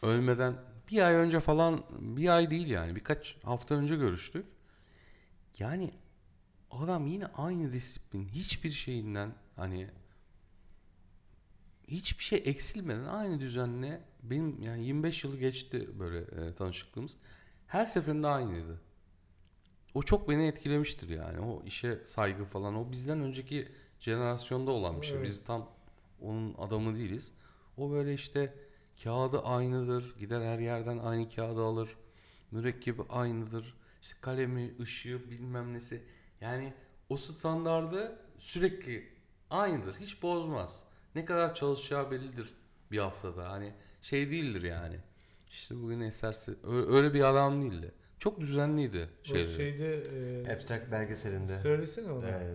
ölmeden 0.06 0.56
bir 0.92 1.02
ay 1.02 1.14
önce 1.14 1.40
falan 1.40 1.84
bir 2.00 2.36
ay 2.36 2.52
değil 2.52 2.68
yani 2.68 2.96
birkaç 2.96 3.38
hafta 3.44 3.76
önce 3.76 3.96
görüştük. 3.96 4.46
Yani 5.60 5.92
adam 6.72 7.08
yine 7.08 7.26
aynı 7.26 7.74
disiplin 7.74 8.28
hiçbir 8.28 8.72
şeyinden 8.72 9.34
hani 9.56 9.88
hiçbir 11.88 12.24
şey 12.24 12.42
eksilmeden 12.46 13.06
aynı 13.06 13.40
düzenle 13.40 14.02
benim 14.24 14.62
yani 14.62 14.86
25 14.86 15.24
yılı 15.24 15.38
geçti 15.38 15.90
böyle 16.00 16.20
e, 16.20 16.56
tanışıklığımız. 16.56 17.18
Her 17.68 17.86
seferinde 17.86 18.28
aynıydı. 18.28 18.82
O 19.94 20.04
çok 20.04 20.30
beni 20.30 20.48
etkilemiştir 20.48 21.10
yani. 21.10 21.40
O 21.40 21.64
işe 21.66 22.00
saygı 22.06 22.46
falan. 22.46 22.76
O 22.76 22.92
bizden 22.92 23.22
önceki 23.22 23.68
jenerasyonda 24.00 24.72
olan 24.72 25.02
bir 25.02 25.06
şey. 25.06 25.16
Evet. 25.18 25.26
Biz 25.28 25.44
tam 25.44 25.70
onun 26.22 26.54
adamı 26.54 26.96
değiliz. 26.96 27.32
O 27.78 27.92
böyle 27.92 28.14
işte 28.14 28.54
kağıdı 29.04 29.42
aynıdır. 29.42 30.16
Gider 30.20 30.42
her 30.42 30.60
yerden 30.60 30.98
aynı 30.98 31.30
kağıdı 31.30 31.62
alır. 31.64 31.90
Mürekkebi 32.52 33.02
aynıdır. 33.10 33.74
İşte 34.02 34.18
kalemi, 34.22 34.74
ışığı 34.82 35.32
bilmem 35.32 35.74
nesi. 35.74 36.04
Yani 36.42 36.74
o 37.10 37.18
standardı 37.18 38.20
sürekli 38.38 39.10
aynıdır. 39.50 39.96
Hiç 40.00 40.22
bozmaz. 40.22 40.84
Ne 41.16 41.26
kadar 41.26 41.54
çalışacağı 41.54 42.12
bellidir 42.12 42.54
bir 42.92 42.98
haftada. 42.98 43.50
Hani 43.52 43.74
şey 44.02 44.32
değildir 44.32 44.62
yani. 44.64 44.98
İşte 45.52 45.82
bugün 45.82 46.00
eserse 46.00 46.52
ö- 46.64 46.96
öyle 46.96 47.14
bir 47.14 47.22
adam 47.30 47.62
değildi. 47.62 47.92
Çok 48.20 48.40
düzenliydi 48.40 49.10
O 49.22 49.26
şeyleri. 49.28 49.56
şeyde 49.56 49.96
e, 50.50 50.54
Abstract 50.56 50.92
belgeselinde 50.92 51.58
söylesene 51.58 52.12
onu. 52.12 52.26
e, 52.26 52.52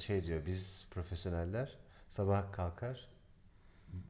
şey 0.00 0.24
diyor 0.26 0.40
biz 0.46 0.86
profesyoneller 0.90 1.68
sabah 2.08 2.52
kalkar 2.52 3.08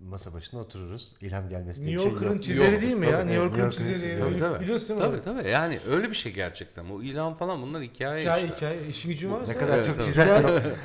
masa 0.01 0.33
başına 0.35 0.61
otururuz. 0.61 1.15
İlham 1.21 1.49
gelmesi 1.49 1.83
New 1.87 2.03
şey 2.03 2.11
Yorker'ın 2.11 2.33
yok. 2.35 2.43
çizeri 2.43 2.73
Yok. 2.73 2.83
değil 2.83 2.95
mi 2.95 3.07
ya? 3.07 3.13
Tabii, 3.13 3.27
New 3.27 3.37
Yorker'ın 3.45 3.69
New 3.71 3.83
Yorker'ın 3.85 3.99
çizeri. 4.01 4.21
Tabii, 4.21 4.39
tabii. 4.41 4.61
Biliyorsun 4.65 4.89
değil 4.99 5.11
mi? 5.11 5.21
Tabii 5.25 5.39
tabii 5.39 5.51
yani 5.51 5.79
öyle 5.91 6.11
bir 6.11 6.15
şey 6.15 6.33
gerçekten. 6.33 6.85
O 6.85 7.03
ilan 7.03 7.35
falan 7.35 7.63
bunlar 7.63 7.83
hikaye 7.83 8.21
Hikaye 8.23 8.45
işte. 8.45 8.57
hikaye. 8.57 8.87
İşin 8.89 9.09
gücün 9.09 9.33
varsa 9.33 9.53
Ne 9.53 9.59
kadar 9.59 9.77
Evet, 9.77 9.87
çok 9.87 9.97
tabii. 9.97 10.05
çizersen 10.07 10.43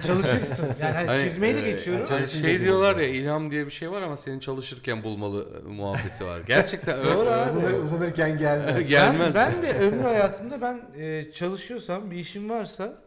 çalışırsın. 0.07 0.65
Yani 0.81 0.93
hani 0.93 1.07
Hani, 1.07 1.23
çizmeyi 1.23 1.55
de 1.55 1.67
e, 1.67 1.71
geçiyorum. 1.71 2.05
yani 2.09 2.19
Hani 2.19 2.27
şey 2.27 2.59
diyorlar 2.61 2.95
ya 2.97 3.07
ilham 3.07 3.51
diye 3.51 3.65
bir 3.65 3.71
şey 3.71 3.91
var 3.91 4.01
ama 4.01 4.17
senin 4.17 4.39
çalışırken 4.39 5.03
bulmalı 5.03 5.47
e, 5.65 5.67
muhabbeti 5.67 6.25
var. 6.25 6.41
Gerçekten 6.47 6.99
öyle. 6.99 7.13
Doğru 7.13 7.29
abi. 7.29 7.51
uzanır, 7.51 7.73
uzanırken 7.73 8.37
gelmez. 8.37 8.87
Gelmez. 8.87 9.35
Ben, 9.35 9.53
ben 9.53 9.61
de 9.61 9.79
ömrü 9.79 10.01
hayatımda 10.03 10.61
ben 10.61 10.81
e, 10.97 11.31
çalışıyorsam 11.31 12.11
bir 12.11 12.17
işim 12.17 12.49
varsa 12.49 13.01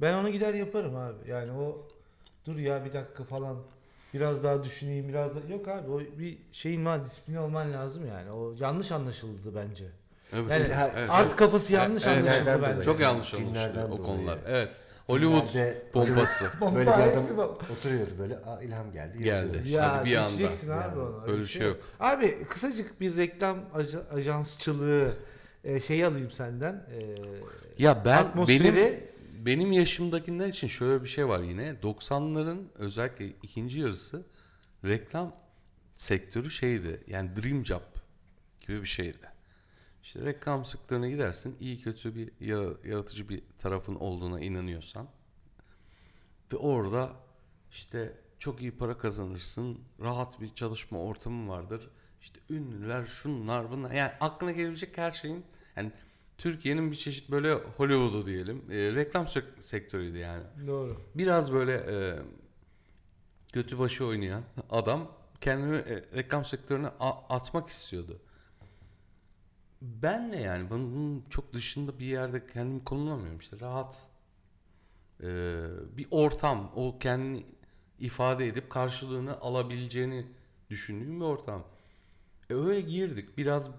ben 0.00 0.14
onu 0.14 0.28
gider 0.30 0.54
yaparım 0.54 0.96
abi. 0.96 1.30
Yani 1.30 1.52
o 1.52 1.86
dur 2.46 2.56
ya 2.58 2.84
bir 2.84 2.92
dakika 2.92 3.24
falan 3.24 3.56
biraz 4.14 4.44
daha 4.44 4.64
düşüneyim 4.64 5.08
biraz 5.08 5.34
da 5.34 5.38
yok 5.52 5.68
abi 5.68 5.90
o 5.90 6.00
bir 6.18 6.38
şeyin 6.52 6.84
var 6.84 7.04
disiplin 7.06 7.36
olman 7.36 7.72
lazım 7.72 8.06
yani. 8.06 8.30
O 8.30 8.54
yanlış 8.60 8.92
anlaşıldı 8.92 9.54
bence. 9.54 9.84
Evet. 10.32 10.50
Yani 10.50 10.90
Evet. 10.96 11.10
art 11.10 11.36
kafası 11.36 11.72
yanlış 11.72 12.06
Evet, 12.06 12.16
anlaşıldı 12.18 12.38
filmlerden 12.38 12.62
bence. 12.62 12.72
dolayı. 12.74 12.84
Çok 12.84 13.00
yanlış 13.00 13.34
olmuştu 13.34 13.70
o 13.86 13.88
dolayı. 13.90 14.02
konular. 14.02 14.38
Evet. 14.48 14.80
Hollywood 15.06 15.46
Filmlerde 15.48 15.82
pompası. 15.92 16.44
Böyle 16.74 16.86
bir 16.86 16.92
adam 16.92 17.48
oturuyordu 17.72 18.10
böyle. 18.18 18.36
Aa, 18.38 18.62
ilham 18.62 18.92
geldi. 18.92 19.22
Geldi. 19.22 19.68
Ya 19.68 19.96
Hadi 19.96 20.10
bir 20.10 20.16
anda. 20.16 20.34
abi 20.34 20.42
Yani 20.68 21.00
onu. 21.00 21.24
Öyle 21.28 21.40
bir 21.40 21.46
şey 21.46 21.66
yok. 21.66 21.76
Abi 22.00 22.44
kısacık 22.44 23.00
bir 23.00 23.16
reklam 23.16 23.56
aja- 23.74 24.08
ajansçılığı 24.14 25.12
e, 25.64 25.80
şeyi 25.80 26.06
alayım 26.06 26.30
senden. 26.30 26.72
E, 26.74 26.98
Ya 27.78 28.04
ben 28.04 28.18
atmosferi 28.24 28.64
benim 28.76 29.00
benim 29.46 29.72
yaşımdakiler 29.72 30.48
için 30.48 30.66
şöyle 30.68 31.02
bir 31.02 31.08
şey 31.08 31.28
var 31.28 31.40
yine. 31.40 31.76
90'ların 31.82 32.64
özellikle 32.74 33.26
ikinci 33.26 33.80
yarısı 33.80 34.26
reklam 34.84 35.36
sektörü 35.92 36.50
şeydi. 36.50 37.04
Yani 37.06 37.36
dream 37.36 37.66
job 37.66 37.82
gibi 38.66 38.82
bir 38.82 38.86
şeydi. 38.86 39.30
İşte 40.02 40.24
reklam 40.24 40.64
sektörüne 40.64 41.10
gidersin. 41.10 41.56
iyi 41.60 41.80
kötü 41.80 42.14
bir 42.14 42.32
yara- 42.40 42.88
yaratıcı 42.88 43.28
bir 43.28 43.42
tarafın 43.58 43.94
olduğuna 43.94 44.40
inanıyorsan 44.40 45.08
ve 46.52 46.56
orada 46.56 47.12
işte 47.70 48.12
çok 48.38 48.62
iyi 48.62 48.76
para 48.76 48.98
kazanırsın. 48.98 49.78
Rahat 50.00 50.40
bir 50.40 50.54
çalışma 50.54 50.98
ortamı 50.98 51.52
vardır. 51.52 51.90
İşte 52.20 52.40
ünlüler, 52.50 53.04
şunlar, 53.04 53.70
bunlar. 53.70 53.90
Yani 53.90 54.12
aklına 54.20 54.52
gelebilecek 54.52 54.98
her 54.98 55.12
şeyin 55.12 55.44
yani 55.76 55.92
Türkiye'nin 56.40 56.90
bir 56.90 56.96
çeşit 56.96 57.30
böyle 57.30 57.52
Hollywood'u 57.54 58.26
diyelim. 58.26 58.62
e, 58.70 58.74
reklam 58.94 59.28
sek- 59.28 59.44
sektörüydü 59.62 60.18
yani. 60.18 60.44
doğru. 60.66 61.00
Biraz 61.14 61.52
böyle 61.52 61.72
e, 61.74 62.18
götü 63.52 63.78
başı 63.78 64.06
oynayan 64.06 64.42
adam 64.70 65.12
kendini 65.40 65.76
e, 65.76 66.04
reklam 66.16 66.44
sektörüne 66.44 66.88
a- 67.00 67.34
atmak 67.36 67.68
istiyordu. 67.68 68.20
Ben 69.82 70.32
de 70.32 70.36
yani 70.36 70.70
bunun, 70.70 70.94
bunun 70.94 71.24
çok 71.30 71.52
dışında 71.52 71.98
bir 71.98 72.06
yerde 72.06 72.46
kendimi 72.46 72.84
konumlamıyorum 72.84 73.38
işte 73.38 73.60
rahat 73.60 74.08
e, 75.22 75.26
bir 75.96 76.06
ortam 76.10 76.72
o 76.76 76.98
kendini 76.98 77.46
ifade 77.98 78.46
edip 78.46 78.70
karşılığını 78.70 79.40
alabileceğini 79.40 80.26
düşündüğüm 80.70 81.20
bir 81.20 81.24
ortam. 81.24 81.64
E, 82.50 82.54
öyle 82.54 82.80
girdik 82.80 83.38
biraz 83.38 83.70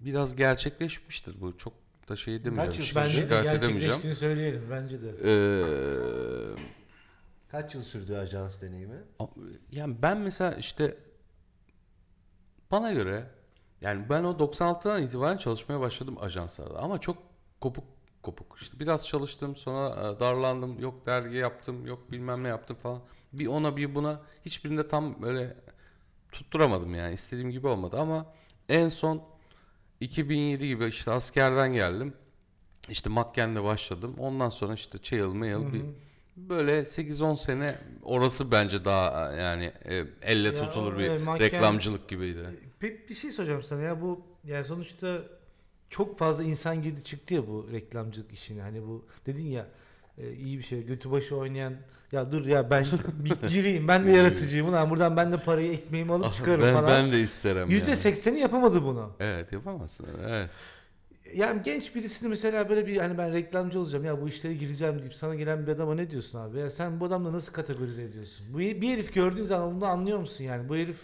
biraz 0.00 0.36
gerçekleşmiştir 0.36 1.40
bu. 1.40 1.58
Çok 1.58 1.72
da 2.08 2.16
şey 2.16 2.44
demeyeceğim 2.44 2.72
yıl 2.72 2.84
şimdi 2.84 3.30
Bence 3.30 3.30
de 3.30 3.42
gerçekleştiğini 3.42 4.16
söyleyelim 4.16 4.62
bence 4.70 5.02
de. 5.02 5.12
Ee, 5.24 6.66
Kaç 7.50 7.74
yıl 7.74 7.82
sürdü 7.82 8.14
ajans 8.14 8.60
deneyimi? 8.60 9.02
yani 9.72 9.96
ben 10.02 10.18
mesela 10.18 10.54
işte 10.54 10.96
bana 12.70 12.92
göre 12.92 13.30
yani 13.80 14.08
ben 14.08 14.24
o 14.24 14.30
96'dan 14.30 15.02
itibaren 15.02 15.36
çalışmaya 15.36 15.80
başladım 15.80 16.16
ajanslarda. 16.20 16.78
Ama 16.78 17.00
çok 17.00 17.18
kopuk 17.60 17.84
kopuk. 18.22 18.58
İşte 18.60 18.80
biraz 18.80 19.06
çalıştım 19.06 19.56
sonra 19.56 19.88
e, 19.88 20.20
darlandım. 20.20 20.78
Yok 20.78 21.06
dergi 21.06 21.36
yaptım 21.36 21.86
yok 21.86 22.10
bilmem 22.12 22.44
ne 22.44 22.48
yaptım 22.48 22.76
falan. 22.76 23.00
Bir 23.32 23.46
ona 23.46 23.76
bir 23.76 23.94
buna 23.94 24.20
hiçbirinde 24.44 24.88
tam 24.88 25.22
böyle 25.22 25.56
tutturamadım 26.32 26.94
yani. 26.94 27.14
İstediğim 27.14 27.50
gibi 27.50 27.66
olmadı. 27.66 28.00
Ama 28.00 28.26
en 28.68 28.88
son 28.88 29.22
2007 30.00 30.68
gibi 30.68 30.86
işte 30.86 31.10
askerden 31.10 31.72
geldim 31.72 32.12
işte 32.88 33.10
Makken'le 33.10 33.64
başladım 33.64 34.14
ondan 34.18 34.48
sonra 34.48 34.74
işte 34.74 34.98
Çayıl 34.98 35.34
Mayıl 35.34 35.72
bir 35.72 35.82
böyle 36.36 36.80
8-10 36.80 37.36
sene 37.36 37.74
orası 38.02 38.50
bence 38.50 38.84
daha 38.84 39.32
yani 39.32 39.72
e, 39.84 40.04
elle 40.22 40.48
Ya, 40.48 40.54
tutulur 40.54 40.98
bir 40.98 41.02
evet, 41.02 41.20
Makken- 41.20 41.40
reklamcılık 41.40 42.08
gibiydi. 42.08 42.46
Peki 42.80 43.08
bir 43.08 43.14
şey 43.14 43.30
soracağım 43.30 43.62
sana 43.62 43.82
ya 43.82 44.00
bu 44.02 44.20
yani 44.44 44.64
sonuçta 44.64 45.22
çok 45.90 46.18
fazla 46.18 46.44
insan 46.44 46.82
girdi 46.82 47.04
çıktı 47.04 47.34
ya 47.34 47.46
bu 47.46 47.68
reklamcılık 47.72 48.32
işine. 48.32 48.62
Hani 48.62 48.82
bu 48.86 49.06
dedin 49.26 49.46
ya 49.46 49.66
e, 50.18 50.32
iyi 50.32 50.58
bir 50.58 50.62
şey 50.62 50.86
götü 50.86 51.10
başı 51.10 51.36
oynayan 51.36 51.74
ya 52.12 52.32
dur 52.32 52.46
ya 52.46 52.70
ben 52.70 52.84
bir 53.24 53.48
gireyim 53.48 53.88
ben 53.88 54.06
de 54.06 54.10
yaratıcıyım 54.10 54.68
ulan 54.68 54.90
buradan 54.90 55.16
ben 55.16 55.32
de 55.32 55.36
parayı 55.36 55.72
ekmeğimi 55.72 56.12
alıp 56.12 56.34
çıkarım 56.34 56.62
ben, 56.62 56.74
falan. 56.74 56.90
ben 56.90 57.12
de 57.12 57.20
isterim 57.20 57.70
Yüzde 57.70 57.90
yani. 57.90 57.96
sekseni 57.96 58.40
yapamadı 58.40 58.84
bunu. 58.84 59.12
Evet 59.20 59.52
yapamazsın. 59.52 60.06
Evet. 60.28 60.50
Yani 61.34 61.62
genç 61.62 61.94
birisini 61.94 62.28
mesela 62.28 62.68
böyle 62.68 62.86
bir 62.86 62.96
hani 62.96 63.18
ben 63.18 63.32
reklamcı 63.32 63.80
olacağım 63.80 64.04
ya 64.04 64.20
bu 64.20 64.28
işlere 64.28 64.54
gireceğim 64.54 64.98
deyip 64.98 65.14
sana 65.14 65.34
gelen 65.34 65.66
bir 65.66 65.72
adama 65.72 65.94
ne 65.94 66.10
diyorsun 66.10 66.38
abi? 66.38 66.58
Ya 66.58 66.70
sen 66.70 67.00
bu 67.00 67.04
adamla 67.04 67.32
nasıl 67.32 67.52
kategorize 67.52 68.02
ediyorsun? 68.02 68.46
Bu 68.52 68.58
bir 68.58 68.88
herif 68.88 69.14
gördüğün 69.14 69.42
zaman 69.42 69.76
bunu 69.76 69.86
anlıyor 69.86 70.18
musun 70.18 70.44
yani? 70.44 70.68
Bu 70.68 70.76
herif 70.76 70.98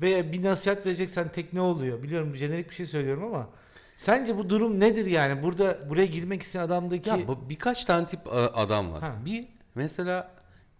veya 0.00 0.32
bir 0.32 0.42
nasihat 0.42 0.86
vereceksen 0.86 1.28
tek 1.28 1.52
ne 1.52 1.60
oluyor? 1.60 2.02
Biliyorum 2.02 2.36
jenerik 2.36 2.70
bir 2.70 2.74
şey 2.74 2.86
söylüyorum 2.86 3.24
ama 3.24 3.50
sence 3.96 4.38
bu 4.38 4.50
durum 4.50 4.80
nedir 4.80 5.06
yani? 5.06 5.42
Burada 5.42 5.90
buraya 5.90 6.06
girmek 6.06 6.42
isteyen 6.42 6.62
adamdaki 6.64 7.08
Ya 7.10 7.28
bu 7.28 7.48
birkaç 7.50 7.84
tane 7.84 8.06
tip 8.06 8.26
a- 8.32 8.52
adam 8.54 8.92
var. 8.92 9.02
Ha. 9.02 9.16
Bir 9.24 9.48
mesela 9.74 10.34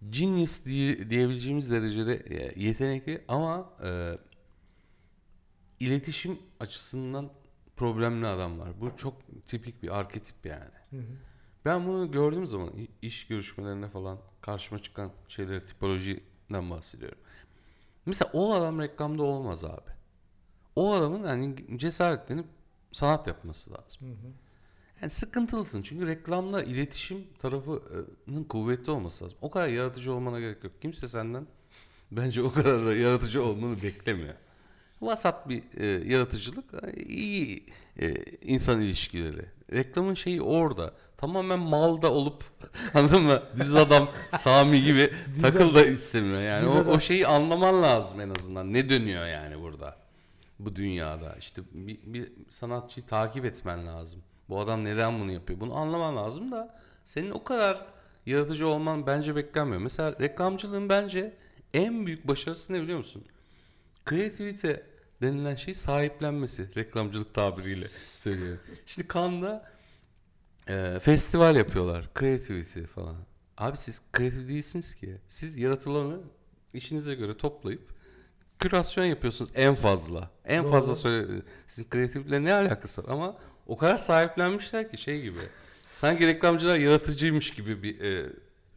genius 0.09 0.65
diye, 0.65 1.09
diyebileceğimiz 1.09 1.71
derecede 1.71 2.15
e, 2.15 2.59
yetenekli 2.63 3.21
ama 3.27 3.69
e, 3.83 4.17
iletişim 5.79 6.39
açısından 6.59 7.29
problemli 7.75 8.27
adam 8.27 8.59
var. 8.59 8.69
Bu 8.81 8.97
çok 8.97 9.13
tipik 9.47 9.83
bir 9.83 9.97
arketip 9.99 10.45
yani. 10.45 10.75
Hı 10.89 10.97
hı. 10.97 11.01
Ben 11.65 11.87
bunu 11.87 12.11
gördüğüm 12.11 12.47
zaman 12.47 12.69
i- 12.77 12.87
iş 13.01 13.27
görüşmelerinde 13.27 13.89
falan 13.89 14.17
karşıma 14.41 14.81
çıkan 14.81 15.11
şeyleri 15.27 15.65
tipolojiden 15.65 16.69
bahsediyorum. 16.69 17.17
Mesela 18.05 18.31
o 18.33 18.53
adam 18.53 18.79
reklamda 18.79 19.23
olmaz 19.23 19.65
abi. 19.65 19.91
O 20.75 20.93
adamın 20.93 21.23
hani 21.23 21.55
cesaretlenip 21.77 22.45
sanat 22.97 23.27
yapması 23.27 23.71
lazım. 23.71 24.01
Hı 24.01 24.05
hı. 24.05 24.31
Yani 25.01 25.09
sıkıntılısın 25.09 25.81
çünkü 25.81 26.07
reklamla 26.07 26.63
iletişim 26.63 27.27
tarafının 27.39 28.43
kuvvetli 28.49 28.91
olması 28.91 29.23
lazım. 29.23 29.37
O 29.41 29.51
kadar 29.51 29.67
yaratıcı 29.67 30.13
olmana 30.13 30.39
gerek 30.39 30.63
yok. 30.63 30.73
Kimse 30.81 31.07
senden 31.07 31.47
bence 32.11 32.41
o 32.41 32.51
kadar 32.51 32.85
da 32.85 32.95
yaratıcı 32.95 33.43
olmanı 33.43 33.83
beklemiyor. 33.83 34.33
Vasat 35.01 35.49
bir 35.49 35.63
e, 35.77 35.85
yaratıcılık, 35.85 36.65
e, 36.73 37.03
iyi 37.03 37.65
e, 37.99 38.13
insan 38.41 38.81
ilişkileri. 38.81 39.45
Reklamın 39.73 40.13
şeyi 40.13 40.41
orada. 40.41 40.93
Tamamen 41.17 41.59
malda 41.59 42.11
olup 42.11 42.43
anladın 42.93 43.23
mı? 43.23 43.43
Düz 43.57 43.75
adam 43.75 44.09
Sami 44.37 44.83
gibi 44.83 45.13
takıl 45.41 45.75
da 45.75 45.85
istemiyor. 45.85 46.41
Yani 46.41 46.67
o, 46.67 46.93
o 46.93 46.99
şeyi 46.99 47.27
anlaman 47.27 47.83
lazım 47.83 48.21
en 48.21 48.29
azından. 48.29 48.73
Ne 48.73 48.89
dönüyor 48.89 49.27
yani 49.27 49.61
burada? 49.61 50.06
Bu 50.59 50.75
dünyada. 50.75 51.35
İşte 51.39 51.61
bir, 51.71 51.99
bir 52.05 52.31
sanatçıyı 52.49 53.05
takip 53.05 53.45
etmen 53.45 53.87
lazım. 53.87 54.23
Bu 54.49 54.59
adam 54.59 54.83
neden 54.83 55.19
bunu 55.19 55.31
yapıyor? 55.31 55.59
Bunu 55.59 55.75
anlaman 55.75 56.15
lazım 56.15 56.51
da 56.51 56.75
senin 57.05 57.31
o 57.31 57.43
kadar 57.43 57.85
yaratıcı 58.25 58.67
olman 58.67 59.07
bence 59.07 59.35
beklenmiyor. 59.35 59.81
Mesela 59.81 60.19
reklamcılığın 60.19 60.89
bence 60.89 61.33
en 61.73 62.05
büyük 62.05 62.27
başarısı 62.27 62.73
ne 62.73 62.81
biliyor 62.81 62.97
musun? 62.97 63.25
Kreativite 64.05 64.83
denilen 65.21 65.55
şey 65.55 65.73
sahiplenmesi. 65.73 66.75
Reklamcılık 66.75 67.33
tabiriyle 67.33 67.87
söylüyorum. 68.13 68.61
Şimdi 68.85 69.07
Cannes'da 69.13 69.71
e, 70.67 70.99
festival 70.99 71.55
yapıyorlar. 71.55 72.09
Creativity 72.19 72.81
falan. 72.81 73.15
Abi 73.57 73.77
siz 73.77 74.01
kreatif 74.11 74.49
değilsiniz 74.49 74.95
ki. 74.95 75.17
Siz 75.27 75.57
yaratılanı 75.57 76.19
işinize 76.73 77.15
göre 77.15 77.37
toplayıp 77.37 77.96
kürasyon 78.59 79.05
yapıyorsunuz 79.05 79.51
en 79.55 79.75
fazla. 79.75 80.31
En 80.45 80.63
Doğru. 80.63 80.71
fazla 80.71 80.95
söyle 80.95 81.41
sizin 81.65 81.89
kreatifle 81.89 82.43
ne 82.43 82.53
alakası 82.53 83.03
var 83.03 83.09
ama 83.09 83.37
o 83.67 83.77
kadar 83.77 83.97
sahiplenmişler 83.97 84.91
ki 84.91 84.97
şey 84.97 85.21
gibi. 85.21 85.39
Sanki 85.91 86.27
reklamcılar 86.27 86.75
yaratıcıymış 86.75 87.51
gibi 87.51 87.83
bir 87.83 88.01
e, 88.01 88.29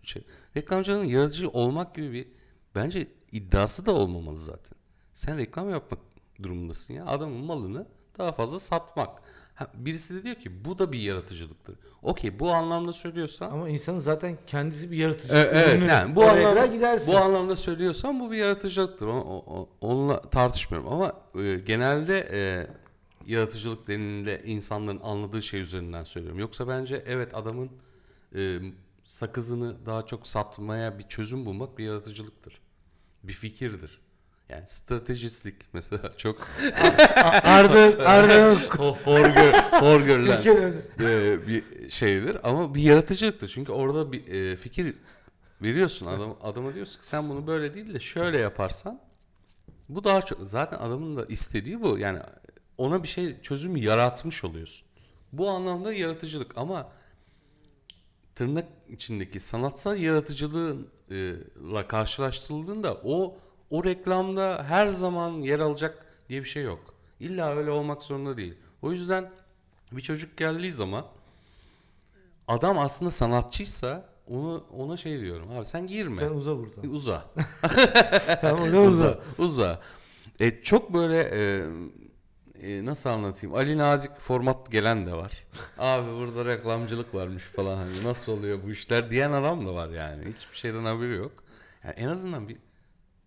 şey. 0.03 0.23
Reklamcının 0.57 1.05
yaratıcı 1.05 1.49
olmak 1.49 1.95
gibi 1.95 2.13
bir 2.13 2.29
bence 2.75 3.07
iddiası 3.33 3.87
da 3.87 3.93
olmamalı 3.93 4.41
zaten. 4.41 4.79
Sen 5.15 5.39
reklam 5.39 5.71
yapmak 5.71 6.01
durumundasın 6.43 6.95
ya. 6.95 7.07
Adamın 7.07 7.45
malını 7.45 7.87
daha 8.19 8.33
fazla 8.33 8.61
satmak. 8.61 9.23
Ha, 9.55 9.67
birisi 9.75 10.15
de 10.15 10.25
diyor 10.25 10.35
ki 10.35 10.65
bu 10.65 10.79
da 10.79 10.93
bir 10.93 10.99
yaratıcılıktır. 10.99 11.77
Okey 12.03 12.39
bu 12.39 12.51
anlamda 12.53 12.93
söylüyorsan 12.93 13.51
Ama 13.51 13.69
insanın 13.69 13.99
zaten 13.99 14.39
kendisi 14.47 14.91
bir 14.91 14.97
yaratıcı. 14.97 15.35
E, 15.35 15.39
evet 15.39 15.89
yani 15.89 16.17
bu 16.17 16.25
anlamda 16.25 16.67
gidersin. 16.67 17.13
bu 17.15 17.17
anlamda 17.19 17.57
söylüyorsan 17.57 18.21
bu 18.21 18.31
bir 18.31 18.37
yaratıcılıktır. 18.37 19.07
O- 19.07 19.69
onunla 19.81 20.21
tartışmıyorum 20.21 20.93
ama 20.93 21.13
e, 21.43 21.55
genelde 21.55 22.29
e, 22.33 22.67
yaratıcılık 23.27 23.89
denildiğinde 23.89 24.43
insanların 24.45 25.01
anladığı 25.03 25.43
şey 25.43 25.61
üzerinden 25.61 26.05
söylüyorum. 26.05 26.39
Yoksa 26.39 26.69
bence 26.69 27.05
evet 27.07 27.35
adamın 27.35 27.71
e, 28.35 28.59
sakızını 29.05 29.87
daha 29.87 30.07
çok 30.07 30.27
satmaya 30.27 30.99
bir 30.99 31.05
çözüm 31.09 31.47
bulmak 31.47 31.79
bir 31.79 31.85
yaratıcılıktır. 31.85 32.61
Bir 33.23 33.33
fikirdir. 33.33 34.01
Yani 34.51 34.65
stratejistlik 34.67 35.55
mesela 35.73 36.13
çok 36.17 36.49
Arda 37.43 38.09
Arda 38.09 38.55
hor, 39.05 39.27
gör, 39.27 39.53
hor 39.81 40.01
görülen 40.01 40.43
e, 41.01 41.39
bir 41.49 41.91
şeydir 41.91 42.37
ama 42.43 42.75
bir 42.75 42.83
yaratıcılıktır. 42.83 43.49
Çünkü 43.49 43.73
orada 43.73 44.13
bir 44.13 44.27
e, 44.27 44.57
fikir 44.57 44.95
veriyorsun 45.63 46.07
adam 46.07 46.37
adama 46.43 46.75
diyorsun 46.75 47.01
ki 47.01 47.07
sen 47.07 47.29
bunu 47.29 47.47
böyle 47.47 47.75
değil 47.75 47.95
de 47.95 48.01
şöyle 48.01 48.39
yaparsan 48.39 49.01
bu 49.89 50.05
daha 50.05 50.23
çok 50.23 50.39
zaten 50.49 50.79
adamın 50.79 51.17
da 51.17 51.25
istediği 51.25 51.83
bu. 51.83 51.99
Yani 51.99 52.19
ona 52.79 53.03
bir 53.03 53.09
şey 53.09 53.41
çözüm 53.41 53.77
yaratmış 53.77 54.45
oluyorsun. 54.45 54.87
Bu 55.33 55.49
anlamda 55.51 55.93
yaratıcılık 55.93 56.59
ama 56.59 56.93
tırnak 58.35 58.67
içindeki 58.89 59.41
sanatsal 59.41 59.99
yaratıcılığla 59.99 61.89
karşılaştırıldığında 61.89 62.95
o 63.05 63.37
o 63.71 63.85
reklamda 63.85 64.65
her 64.69 64.89
zaman 64.89 65.33
yer 65.33 65.61
alacak 65.61 66.07
diye 66.29 66.41
bir 66.41 66.49
şey 66.49 66.63
yok. 66.63 66.95
İlla 67.21 67.57
öyle 67.57 67.71
olmak 67.71 68.03
zorunda 68.03 68.37
değil. 68.37 68.55
O 68.83 68.93
yüzden 68.93 69.31
bir 69.93 70.03
çocuk 70.03 70.37
geldiği 70.37 70.73
zaman 70.73 71.07
adam 72.49 72.79
aslında 72.79 73.11
sanatçıysa 73.11 74.11
onu 74.27 74.65
ona 74.77 74.97
şey 74.97 75.21
diyorum. 75.21 75.51
Abi 75.51 75.65
sen 75.65 75.87
girme. 75.87 76.17
sen 76.17 76.31
uza 76.31 76.59
buradan. 76.59 76.91
Uza. 76.91 77.25
Tamam 78.41 78.63
uza 78.63 78.81
uza. 78.81 79.19
Uza. 79.39 79.45
Uza. 79.45 79.81
E, 80.41 80.63
çok 80.63 80.95
böyle 80.95 81.21
e, 81.21 81.65
e, 82.63 82.85
nasıl 82.85 83.11
anlatayım? 83.11 83.57
Ali 83.57 83.79
Nazik 83.79 84.19
format 84.19 84.71
gelen 84.71 85.07
de 85.07 85.13
var. 85.13 85.45
Abi 85.79 86.11
burada 86.19 86.45
reklamcılık 86.45 87.15
varmış 87.15 87.43
falan 87.43 87.77
hani 87.77 88.05
nasıl 88.05 88.33
oluyor 88.33 88.63
bu 88.65 88.71
işler 88.71 89.11
diyen 89.11 89.33
adam 89.33 89.67
da 89.67 89.75
var 89.75 89.89
yani. 89.89 90.25
Hiçbir 90.25 90.57
şeyden 90.57 90.85
haberi 90.85 91.17
yok. 91.17 91.33
Yani 91.85 91.95
en 91.95 92.09
azından 92.09 92.49
bir 92.49 92.57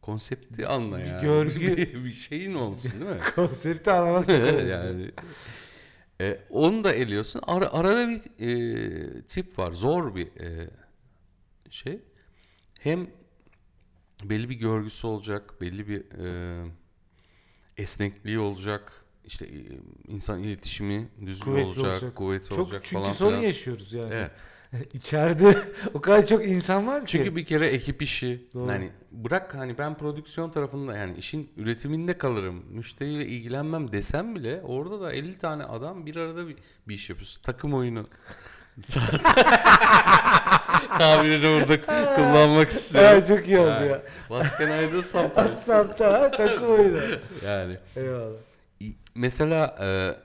konsepti 0.03 0.67
anla 0.67 0.97
Bir 0.99 1.03
yani. 1.05 1.21
görgü- 1.25 1.77
bir, 1.77 2.03
bir 2.05 2.09
şeyin 2.11 2.53
olsun 2.53 2.91
değil 2.91 3.11
mi? 3.11 3.17
Konsepti 3.35 3.91
anlamak 3.91 4.29
yani 4.69 5.11
e, 6.21 6.39
onu 6.49 6.83
da 6.83 6.93
eliyorsun. 6.93 7.41
Ara, 7.47 7.73
arada 7.73 8.09
bir 8.09 8.21
e, 8.39 9.21
tip 9.21 9.59
var. 9.59 9.71
Zor 9.71 10.15
bir 10.15 10.27
e, 10.41 10.69
şey. 11.69 11.99
Hem 12.79 13.07
belli 14.23 14.49
bir 14.49 14.55
görgüsü 14.55 15.07
olacak, 15.07 15.61
belli 15.61 15.87
bir 15.87 16.01
e, 16.25 16.65
esnekliği 17.77 18.39
olacak. 18.39 19.05
İşte 19.25 19.45
e, 19.45 19.61
insan 20.07 20.39
iletişimi 20.43 21.09
düzgün 21.25 21.45
Kuvvetli 21.51 21.65
olacak, 21.67 21.85
olacak. 21.93 22.15
kuvvetli 22.15 22.49
Çok 22.49 22.59
olacak 22.59 22.81
çünkü 22.85 23.03
falan 23.03 23.13
sorun 23.13 23.31
filan. 23.31 23.43
yaşıyoruz 23.43 23.93
yani. 23.93 24.07
Evet. 24.11 24.31
İçeride 24.93 25.57
o 25.93 26.01
kadar 26.01 26.25
çok 26.25 26.45
insan 26.45 26.87
var 26.87 27.05
ki. 27.05 27.11
Çünkü 27.11 27.35
bir 27.35 27.45
kere 27.45 27.67
ekip 27.67 28.01
işi. 28.01 28.47
Doğru. 28.53 28.71
Yani 28.71 28.89
bırak 29.11 29.55
hani 29.55 29.77
ben 29.77 29.97
prodüksiyon 29.97 30.51
tarafında 30.51 30.97
yani 30.97 31.17
işin 31.17 31.49
üretiminde 31.57 32.17
kalırım. 32.17 32.63
Müşteriyle 32.69 33.25
ilgilenmem 33.25 33.91
desem 33.91 34.35
bile 34.35 34.61
orada 34.63 35.01
da 35.01 35.13
50 35.13 35.37
tane 35.37 35.63
adam 35.63 36.05
bir 36.05 36.15
arada 36.15 36.47
bir, 36.47 36.55
bir 36.87 36.95
iş 36.95 37.09
yapıyorsun. 37.09 37.41
Takım 37.41 37.73
oyunu. 37.73 38.05
Tabirini 40.97 41.43
burada 41.43 41.81
kullanmak 42.15 42.69
istiyorum. 42.69 43.17
Aa, 43.17 43.25
çok 43.25 43.47
iyi 43.47 43.59
oldu 43.59 43.69
Yani, 43.69 43.87
ya. 43.87 44.03
What 44.27 44.59
can 44.59 44.83
I 44.83 44.93
do 44.93 45.01
sometimes? 45.01 45.65
Takım 46.37 46.69
oyunu. 46.69 46.99
Yani 47.45 47.75
Eyvallah. 47.95 48.37
Mesela 49.15 49.75
e, 49.81 50.15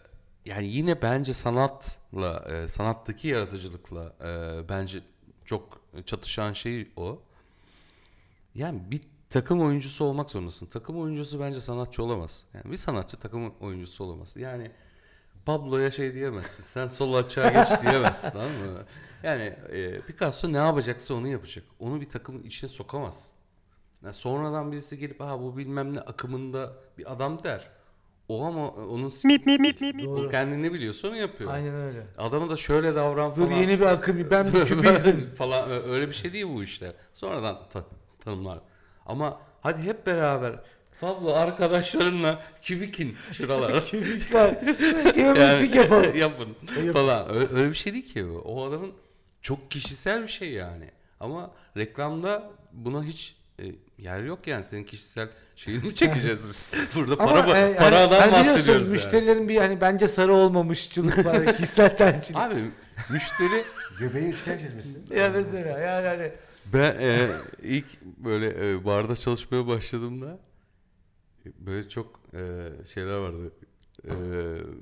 yani 0.49 0.67
yine 0.67 1.03
bence 1.03 1.35
sanatla 1.35 2.45
e, 2.49 2.69
sanattaki 2.69 3.29
yaratıcılıkla 3.29 4.13
e, 4.25 4.69
bence 4.69 5.03
çok 5.45 5.81
çatışan 6.07 6.53
şey 6.53 6.89
o. 6.97 7.23
Yani 8.55 8.81
bir 8.91 9.01
takım 9.31 9.61
oyuncusu 9.61 10.05
olmak 10.05 10.31
zorundasın. 10.31 10.67
Takım 10.67 11.01
oyuncusu 11.01 11.41
bence 11.41 11.61
sanatçı 11.61 12.03
olamaz. 12.03 12.45
Yani 12.55 12.73
bir 12.73 12.77
sanatçı 12.77 13.17
takım 13.17 13.55
oyuncusu 13.61 14.05
olamaz. 14.05 14.37
Yani 14.37 14.71
Pablo'ya 15.47 15.91
şey 15.91 16.15
diyemezsin. 16.15 16.63
Sen 16.63 16.87
sol 16.87 17.15
açığa 17.15 17.51
geç 17.51 17.83
diyemezsin 17.83 18.31
tamam 18.31 18.49
mı? 18.49 18.85
Yani 19.23 19.43
e, 19.69 20.01
Picasso 20.01 20.53
ne 20.53 20.57
yapacaksa 20.57 21.15
onu 21.15 21.29
yapacak. 21.29 21.65
Onu 21.79 22.01
bir 22.01 22.09
takımın 22.09 22.43
içine 22.43 22.71
sokamazsın. 22.71 23.39
Yani 24.03 24.15
sonradan 24.15 24.73
birisi 24.73 24.99
gelip 24.99 25.21
ha 25.21 25.41
bu 25.41 25.57
bilmem 25.57 25.95
ne 25.95 26.01
akımında 26.01 26.73
bir 26.99 27.13
adam 27.13 27.45
der. 27.45 27.78
O 28.29 28.45
ama 28.45 28.69
onun 28.69 29.11
Doğru. 30.07 30.31
kendini 30.31 30.73
biliyorsa 30.73 31.09
onu 31.09 31.17
yapıyor. 31.17 31.53
Aynen 31.53 31.75
öyle. 31.75 32.07
Adama 32.19 32.51
da 32.51 32.57
şöyle 32.57 32.95
davran 32.95 33.31
Dur 33.37 33.49
falan. 33.49 33.61
yeni 33.61 33.81
bir 33.81 33.85
akım. 33.87 34.31
Ben 34.31 34.47
bir 34.47 34.53
küpizm. 34.65 35.35
falan 35.37 35.71
öyle 35.89 36.09
bir 36.09 36.13
şey 36.13 36.33
değil 36.33 36.47
bu 36.55 36.63
işler. 36.63 36.93
Sonradan 37.13 37.59
ta- 37.71 37.85
tanımlar. 38.21 38.59
Ama 39.07 39.41
hadi 39.61 39.83
hep 39.83 40.07
beraber 40.07 40.53
Pablo 41.01 41.33
arkadaşlarınla 41.35 42.43
kübikin 42.63 43.17
şuralara. 43.33 43.81
Kübikler. 43.85 44.53
Geometrik 45.15 45.75
yapalım. 45.75 46.17
yapın 46.17 46.49
falan. 46.93 47.35
Öyle, 47.35 47.49
öyle 47.55 47.69
bir 47.71 47.75
şey 47.75 47.93
değil 47.93 48.13
ki. 48.15 48.25
O 48.25 48.65
adamın 48.69 48.93
çok 49.43 49.71
kişisel 49.71 50.23
bir 50.23 50.29
şey 50.29 50.51
yani. 50.51 50.91
Ama 51.21 51.51
reklamda 51.77 52.51
buna 52.73 53.05
hiç 53.05 53.37
e, 53.63 53.65
yer 53.99 54.23
yok 54.23 54.47
yani. 54.47 54.65
Senin 54.65 54.85
kişisel 54.85 55.29
şeyini 55.57 55.85
mi 55.85 55.95
çekeceğiz 55.95 56.49
biz? 56.49 56.71
Burada 56.95 57.17
para 57.17 57.43
Ama 57.43 57.59
e, 57.59 57.77
paradan 57.77 58.29
biliyorsun, 58.29 58.55
bahsediyoruz 58.55 58.87
yani. 58.87 58.93
Müşterilerin 58.95 59.49
bir 59.49 59.57
hani 59.57 59.81
bence 59.81 60.09
sarı 60.09 60.35
olmamışçılık 60.35 61.25
var. 61.27 61.57
kişisel 61.57 61.97
tercih. 61.97 62.37
Abi 62.37 62.55
müşteri 63.11 63.65
Göbeği 63.99 64.29
üçgen 64.29 64.59
çizmişsin. 64.59 65.15
ya 65.17 65.29
mesela 65.31 65.79
yani 65.79 66.07
hani 66.07 66.33
Ben 66.67 66.97
e, 67.01 67.29
ilk 67.63 68.03
böyle 68.05 68.71
e, 68.71 68.85
barda 68.85 69.17
çalışmaya 69.17 69.67
başladığımda 69.67 70.39
e, 71.47 71.67
böyle 71.67 71.89
çok 71.89 72.21
e, 72.35 72.41
şeyler 72.95 73.17
vardı. 73.17 73.53
E, 74.05 74.13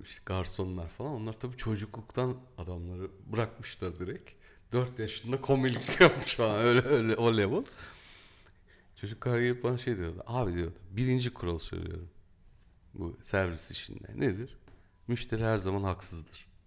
işte 0.05 0.23
garsonlar 0.27 0.89
falan. 0.89 1.13
Onlar 1.13 1.33
tabii 1.33 1.57
çocukluktan 1.57 2.35
adamları 2.59 3.09
bırakmışlar 3.33 3.99
direkt. 3.99 4.31
4 4.73 4.99
yaşında 4.99 5.41
komilik 5.41 6.01
yapmış 6.01 6.35
falan 6.35 6.59
öyle 6.59 6.83
öyle 6.89 7.17
o 7.17 7.37
level. 7.37 7.65
Çocuklar 8.97 9.39
gelip 9.41 9.63
bana 9.65 9.79
şey 9.79 9.97
diyordu. 9.97 10.23
Abi 10.27 10.55
diyordu. 10.55 10.79
Birinci 10.91 11.35
kural 11.35 11.59
söylüyorum. 11.59 12.09
Bu 12.95 13.19
servis 13.23 13.71
işinde. 13.71 14.09
Nedir? 14.15 14.59
Müşteri 15.09 15.45
her 15.45 15.57
zaman 15.59 15.83
haksızdır. 15.83 16.47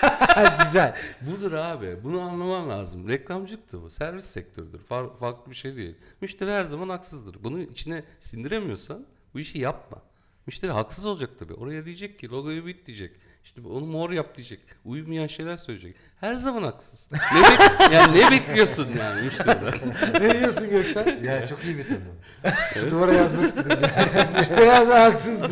ha, 0.00 0.64
güzel. 0.64 0.96
Budur 1.30 1.52
abi. 1.52 2.04
Bunu 2.04 2.20
anlaman 2.20 2.68
lazım. 2.68 3.08
Reklamcılıktı 3.08 3.82
bu. 3.82 3.90
Servis 3.90 4.24
sektörüdür. 4.24 4.84
Far- 4.84 5.16
farklı 5.16 5.50
bir 5.50 5.56
şey 5.56 5.76
değil. 5.76 5.96
Müşteri 6.20 6.50
her 6.50 6.64
zaman 6.64 6.88
haksızdır. 6.88 7.44
Bunu 7.44 7.60
içine 7.60 8.04
sindiremiyorsan 8.20 9.06
bu 9.34 9.40
işi 9.40 9.58
yapma. 9.58 10.02
Müşteri 10.48 10.72
haksız 10.72 11.06
olacak 11.06 11.30
tabii. 11.38 11.54
Oraya 11.54 11.84
diyecek 11.84 12.18
ki 12.18 12.30
logoyu 12.30 12.66
bit 12.66 12.86
diyecek. 12.86 13.10
İşte 13.44 13.60
onu 13.60 13.86
mor 13.86 14.10
yap 14.10 14.36
diyecek. 14.36 14.60
Uyumayan 14.84 15.26
şeyler 15.26 15.56
söyleyecek. 15.56 15.96
Her 16.20 16.34
zaman 16.34 16.62
haksız. 16.62 17.08
Ne, 17.12 17.18
bek- 17.18 17.92
yani 17.94 18.18
ne 18.18 18.30
bekliyorsun 18.30 18.88
yani 18.98 19.22
müşteriden? 19.22 19.74
ne 20.20 20.40
diyorsun 20.40 20.70
Göksel? 20.70 21.24
Ya 21.24 21.46
çok 21.46 21.64
iyi 21.64 21.86
tanım. 21.86 22.54
Şu 22.74 22.90
duvara 22.90 23.12
yazmak 23.12 23.44
istedim. 23.48 23.78
Müşteri 24.38 24.70
her 24.70 24.82
zaman 24.82 25.00
haksızdır. 25.00 25.50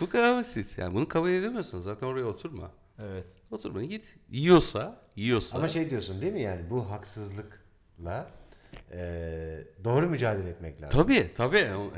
bu 0.00 0.08
kadar 0.10 0.36
basit. 0.36 0.78
Yani 0.78 0.94
bunu 0.94 1.08
kabul 1.08 1.30
edemiyorsan 1.30 1.80
zaten 1.80 2.06
oraya 2.06 2.24
oturma. 2.24 2.70
Evet. 3.02 3.26
Oturma 3.50 3.82
git. 3.82 4.16
Yiyorsa, 4.30 5.00
yiyorsa. 5.16 5.58
Ama 5.58 5.68
şey 5.68 5.90
diyorsun 5.90 6.20
değil 6.22 6.32
mi 6.32 6.42
yani 6.42 6.70
bu 6.70 6.90
haksızlıkla 6.90 8.30
eee, 8.92 9.64
doğru 9.84 10.08
mücadele 10.08 10.48
etmek 10.50 10.82
lazım. 10.82 11.00
Tabii 11.00 11.30
tabii. 11.36 11.58
Yani, 11.58 11.90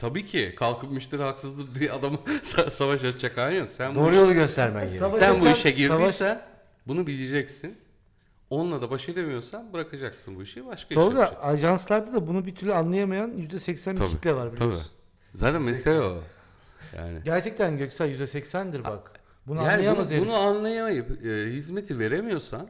tabii 0.00 0.26
ki 0.26 0.54
kalkıp 0.58 0.90
müşteri 0.90 1.22
haksızdır 1.22 1.74
diye 1.80 1.92
adamı 1.92 2.16
sa- 2.26 2.70
savaş 2.70 3.04
açacak 3.04 3.36
halin 3.36 3.56
yok. 3.58 3.72
Sen 3.72 3.94
bu, 3.94 3.98
Doğru 4.00 4.10
iş- 4.10 4.16
yolu 4.16 4.32
göstermen 4.34 4.82
gerekiyor. 4.82 5.10
Savaş 5.10 5.24
sen 5.24 5.34
bu 5.34 5.38
açan- 5.38 5.52
işe 5.52 5.62
savaş- 5.62 5.76
girdiysen 5.76 6.42
bunu 6.86 7.06
bileceksin. 7.06 7.76
Onunla 8.50 8.80
da 8.80 8.90
baş 8.90 9.08
edemiyorsan 9.08 9.72
bırakacaksın 9.72 10.36
bu 10.36 10.42
işi 10.42 10.66
başka 10.66 10.88
iş 10.90 10.94
Tolga 10.94 11.20
yapacaksın. 11.20 11.48
ajanslarda 11.48 12.12
da 12.14 12.26
bunu 12.26 12.46
bir 12.46 12.54
türlü 12.54 12.74
anlayamayan 12.74 13.30
%80 13.38 13.92
bir 13.92 13.96
Tabii, 13.98 14.08
kitle 14.08 14.34
var 14.34 14.46
Tabii. 14.46 14.56
biliyorsun. 14.56 14.92
Zaten 15.32 15.62
mesele 15.62 16.00
o. 16.00 16.18
Yani. 16.96 17.18
Gerçekten 17.24 17.78
Göksel 17.78 18.08
%80'dir 18.14 18.84
bak. 18.84 19.12
Bunu 19.46 19.58
yani 19.58 19.68
anlayamaz 19.72 20.06
bunu, 20.10 20.16
herif. 20.16 20.26
bunu 20.28 20.34
anlayamayıp 20.38 21.26
e, 21.26 21.28
hizmeti 21.52 21.98
veremiyorsan 21.98 22.68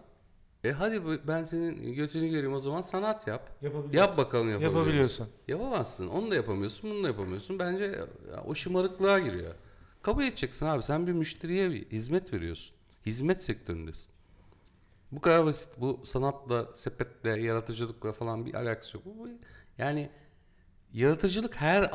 e 0.64 0.70
hadi 0.70 1.27
ben 1.29 1.44
senin 1.44 1.94
götünü 1.94 2.29
göreyim 2.29 2.53
o 2.53 2.61
zaman 2.61 2.83
sanat 2.83 3.27
yap. 3.27 3.51
Yapabiliyorsun. 3.62 3.99
Yap 3.99 4.16
bakalım 4.16 4.49
yapabiliyor 4.49 4.73
musun? 4.73 4.85
Yapabiliyorsun. 4.85 5.29
Yapamazsın. 5.49 6.09
Onu 6.09 6.31
da 6.31 6.35
yapamıyorsun, 6.35 6.90
bunu 6.90 7.03
da 7.03 7.09
yapamıyorsun. 7.09 7.59
Bence 7.59 7.85
ya, 7.85 8.07
o 8.46 8.55
şımarıklığa 8.55 9.18
giriyor. 9.18 9.55
Kabul 10.03 10.23
edeceksin 10.23 10.66
abi. 10.66 10.83
Sen 10.83 11.07
bir 11.07 11.12
müşteriye 11.12 11.70
bir 11.70 11.90
hizmet 11.90 12.33
veriyorsun. 12.33 12.77
Hizmet 13.07 13.42
sektöründesin. 13.42 14.12
Bu 15.12 15.20
kadar 15.20 15.46
basit. 15.46 15.81
Bu 15.81 16.01
sanatla, 16.05 16.75
sepetle, 16.75 17.42
yaratıcılıkla 17.42 18.12
falan 18.12 18.46
bir 18.46 18.55
alakası 18.55 18.96
yok. 18.96 19.07
Yani 19.79 20.11
yaratıcılık 20.92 21.57
her 21.57 21.90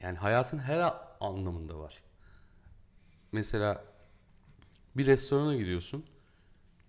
yani 0.00 0.18
hayatın 0.18 0.58
her 0.58 0.94
anlamında 1.20 1.78
var. 1.78 2.02
Mesela 3.32 3.84
bir 4.96 5.06
restorana 5.06 5.56
gidiyorsun. 5.56 6.04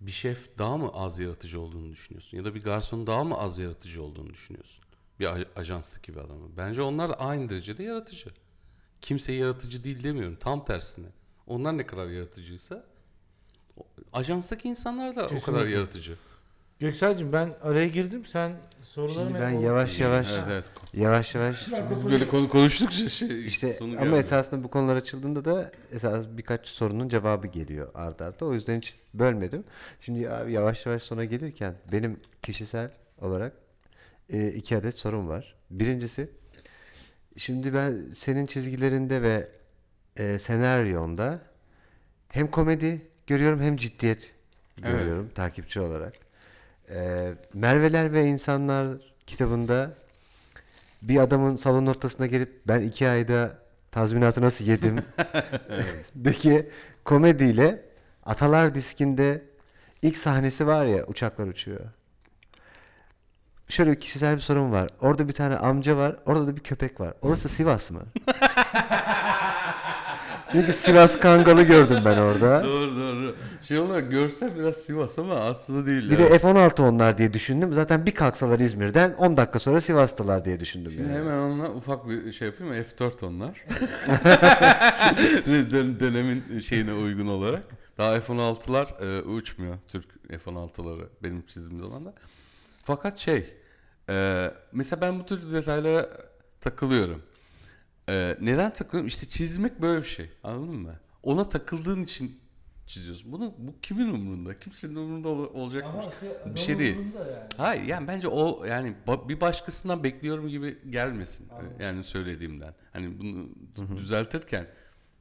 Bir 0.06 0.10
şef 0.12 0.58
daha 0.58 0.76
mı 0.76 0.90
az 0.94 1.18
yaratıcı 1.18 1.60
olduğunu 1.60 1.92
düşünüyorsun? 1.92 2.36
Ya 2.38 2.44
da 2.44 2.54
bir 2.54 2.62
garson 2.62 3.06
daha 3.06 3.24
mı 3.24 3.38
az 3.38 3.58
yaratıcı 3.58 4.02
olduğunu 4.02 4.30
düşünüyorsun? 4.30 4.84
Bir 5.20 5.26
aj- 5.26 5.46
ajanstaki 5.56 6.14
bir 6.14 6.18
adamı. 6.20 6.56
Bence 6.56 6.82
onlar 6.82 7.16
aynı 7.18 7.48
derecede 7.48 7.82
yaratıcı. 7.82 8.30
Kimse 9.00 9.32
yaratıcı 9.32 9.84
değil 9.84 10.02
demiyorum. 10.02 10.36
Tam 10.40 10.64
tersine. 10.64 11.06
Onlar 11.46 11.78
ne 11.78 11.86
kadar 11.86 12.06
yaratıcıysa 12.08 12.86
ajanstaki 14.12 14.68
insanlar 14.68 15.16
da 15.16 15.20
o 15.20 15.24
kadar 15.28 15.38
Kesinlikle. 15.38 15.70
yaratıcı. 15.70 16.16
Göksel'cim 16.82 17.32
ben 17.32 17.54
araya 17.62 17.88
girdim. 17.88 18.26
Sen 18.26 18.52
sorularını 18.82 19.28
Şimdi 19.30 19.40
ben 19.40 19.50
yavaş 19.50 20.00
yavaş 20.00 20.32
Evet, 20.32 20.44
evet. 20.48 20.64
yavaş 20.94 21.34
yavaş 21.34 21.68
Biz 21.90 22.06
böyle 22.06 22.28
konu 22.28 22.48
konuştukça 22.48 23.08
şey 23.08 23.46
işte 23.46 23.72
sonu 23.72 23.92
ama 23.96 24.04
geldi. 24.04 24.16
esasında 24.16 24.64
bu 24.64 24.68
konular 24.70 24.96
açıldığında 24.96 25.44
da 25.44 25.70
esas 25.92 26.24
birkaç 26.30 26.68
sorunun 26.68 27.08
cevabı 27.08 27.46
geliyor 27.46 27.90
ardarda. 27.94 28.24
arda. 28.24 28.44
O 28.46 28.54
yüzden 28.54 28.76
hiç 28.78 28.94
bölmedim. 29.14 29.64
Şimdi 30.00 30.30
abi 30.30 30.52
yavaş 30.52 30.86
yavaş 30.86 31.02
sona 31.02 31.24
gelirken 31.24 31.74
benim 31.92 32.20
kişisel 32.42 32.90
olarak 33.20 33.52
e, 34.30 34.48
iki 34.48 34.76
adet 34.76 34.94
sorum 34.98 35.28
var. 35.28 35.54
Birincisi 35.70 36.30
şimdi 37.36 37.74
ben 37.74 38.10
senin 38.12 38.46
çizgilerinde 38.46 39.22
ve 39.22 39.48
e, 40.16 40.38
senaryonda 40.38 41.40
hem 42.32 42.46
komedi 42.50 43.02
görüyorum 43.26 43.60
hem 43.60 43.76
ciddiyet 43.76 44.32
Evet. 44.82 44.92
görüyorum 44.92 45.30
takipçi 45.34 45.80
olarak. 45.80 46.21
E, 46.94 47.32
Merveler 47.54 48.12
ve 48.12 48.24
İnsanlar 48.24 48.86
kitabında 49.26 49.94
bir 51.02 51.18
adamın 51.18 51.56
salon 51.56 51.86
ortasına 51.86 52.26
gelip 52.26 52.62
ben 52.68 52.80
iki 52.80 53.08
ayda 53.08 53.58
tazminatı 53.90 54.42
nasıl 54.42 54.64
yedim 54.64 54.96
deki 56.14 56.70
komediyle 57.04 57.92
Atalar 58.26 58.74
diskinde 58.74 59.42
ilk 60.02 60.16
sahnesi 60.16 60.66
var 60.66 60.86
ya 60.86 61.04
uçaklar 61.06 61.46
uçuyor. 61.46 61.80
Şöyle 63.68 63.90
bir 63.92 63.98
kişisel 63.98 64.34
bir 64.34 64.40
sorum 64.40 64.72
var. 64.72 64.90
Orada 65.00 65.28
bir 65.28 65.32
tane 65.32 65.56
amca 65.56 65.96
var. 65.96 66.16
Orada 66.26 66.46
da 66.46 66.56
bir 66.56 66.62
köpek 66.62 67.00
var. 67.00 67.14
Orası 67.22 67.48
Sivas 67.48 67.90
mı? 67.90 68.02
Çünkü 70.52 70.72
Sivas 70.72 71.18
Kangalı 71.18 71.62
gördüm 71.62 71.98
ben 72.04 72.16
orada. 72.18 72.64
Doğru 72.64 72.96
doğru. 72.96 73.36
Şey 73.62 73.78
olarak 73.78 74.10
görsel 74.10 74.58
biraz 74.58 74.76
Sivas 74.76 75.18
ama 75.18 75.34
aslında 75.34 75.86
değil. 75.86 76.10
Bir 76.10 76.18
yani. 76.18 76.30
de 76.30 76.38
F-16 76.38 76.82
onlar 76.82 77.18
diye 77.18 77.32
düşündüm. 77.34 77.74
Zaten 77.74 78.06
bir 78.06 78.14
kalksalar 78.14 78.60
İzmir'den 78.60 79.14
10 79.14 79.36
dakika 79.36 79.58
sonra 79.58 79.80
Sivas'talar 79.80 80.44
diye 80.44 80.60
düşündüm. 80.60 80.92
Şimdi 80.92 81.08
Yani. 81.08 81.18
hemen 81.18 81.38
onunla 81.38 81.70
ufak 81.70 82.08
bir 82.08 82.32
şey 82.32 82.48
yapayım 82.48 82.72
mı? 82.74 82.80
F4 82.80 83.26
onlar. 83.26 83.64
Dön- 85.72 86.00
Dönemin 86.00 86.60
şeyine 86.60 86.92
uygun 86.92 87.26
olarak. 87.26 87.62
Daha 87.98 88.20
F-16'lar 88.20 88.86
e, 89.18 89.22
uçmuyor. 89.22 89.74
Türk 89.88 90.28
F-16'ları 90.30 91.04
benim 91.22 91.46
çizdiğim 91.46 91.82
zaman 91.82 92.04
da. 92.04 92.14
Fakat 92.84 93.18
şey 93.18 93.46
e, 94.10 94.50
mesela 94.72 95.00
ben 95.00 95.18
bu 95.20 95.26
tür 95.26 95.52
detaylara 95.52 96.08
takılıyorum. 96.60 97.22
E, 98.12 98.36
neden 98.40 98.72
takılıyorum? 98.72 99.06
İşte 99.06 99.28
çizmek 99.28 99.82
böyle 99.82 100.02
bir 100.02 100.06
şey. 100.08 100.30
Anladın 100.42 100.74
mı? 100.76 100.94
Ona 101.22 101.48
takıldığın 101.48 102.02
için 102.02 102.40
çiziyorsun. 102.86 103.32
Bunu 103.32 103.54
bu 103.58 103.74
kimin 103.82 104.14
umurunda? 104.14 104.58
Kimsenin 104.58 104.94
umurunda 104.94 105.28
ol- 105.28 105.54
olacak 105.54 105.84
bir, 106.44 106.54
bir 106.54 106.60
şey 106.60 106.78
değil. 106.78 106.96
Hayır 107.56 107.82
yani 107.82 108.08
bence 108.08 108.28
o 108.28 108.64
yani 108.64 108.94
bir 109.28 109.40
başkasından 109.40 110.04
bekliyorum 110.04 110.48
gibi 110.48 110.78
gelmesin. 110.90 111.48
Yani 111.80 112.04
söylediğimden. 112.04 112.74
Hani 112.92 113.18
bunu 113.20 113.48
düzeltirken 113.96 114.66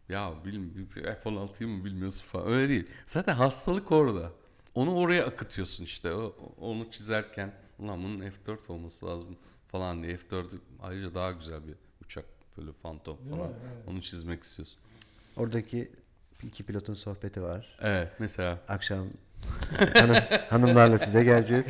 ya 0.10 0.34
bilim 0.46 0.88
F-16'yı 0.94 1.70
mı 1.70 1.86
bilmiyorsun 1.86 2.26
falan 2.26 2.48
öyle 2.48 2.70
değil. 2.70 2.88
Zaten 3.06 3.34
hastalık 3.36 3.92
orada. 3.92 4.32
Onu 4.76 4.96
oraya 4.96 5.26
akıtıyorsun 5.26 5.84
işte. 5.84 6.14
O, 6.14 6.36
onu 6.62 6.92
çizerken 6.92 7.54
ulan 7.80 8.04
bunun 8.04 8.20
F4 8.22 8.72
olması 8.72 9.06
lazım 9.06 9.38
falan 9.68 10.04
diye 10.04 10.16
F4 10.16 10.58
ayrıca 10.82 11.16
daha 11.16 11.32
güzel 11.32 11.68
bir 11.68 11.76
böyle 12.62 12.74
fantom 12.84 13.18
falan. 13.30 13.50
Onu 13.88 14.02
çizmek 14.02 14.44
istiyorsun. 14.44 14.78
Oradaki 15.38 15.92
iki 16.44 16.64
pilotun 16.64 16.94
sohbeti 16.94 17.44
var. 17.44 17.78
Evet 17.82 18.14
mesela 18.20 18.58
Akşam 18.68 19.08
hanım, 19.94 20.16
hanımlarla 20.50 21.00
size 21.00 21.24
geleceğiz. 21.24 21.66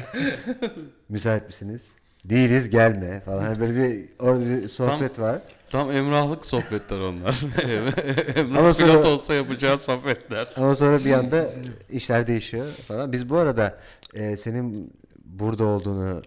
Müsait 1.10 1.48
misiniz? 1.48 1.82
Değiliz 2.26 2.70
gelme 2.70 3.20
falan. 3.22 3.44
Hani 3.44 3.60
böyle 3.60 3.76
bir 3.76 4.10
orada 4.20 4.46
bir 4.46 4.68
sohbet 4.68 5.20
var. 5.20 5.42
tam 5.70 5.92
emrahlık 5.92 6.46
sohbetler 6.46 7.00
onlar. 7.00 7.42
Emrah 8.36 8.60
Ama 8.60 8.74
sonra- 8.74 8.92
pilot 8.92 9.06
olsa 9.06 9.34
yapacağı 9.34 9.80
sohbetler. 9.80 10.50
Ama 10.56 10.76
sonra 10.76 11.06
bir 11.06 11.12
anda 11.12 11.50
işler 11.90 12.28
değişiyor 12.28 12.66
falan. 12.72 13.12
Biz 13.12 13.30
bu 13.30 13.38
arada 13.38 13.78
e, 14.14 14.38
senin 14.38 14.94
burada 15.26 15.64
olduğunu 15.64 16.22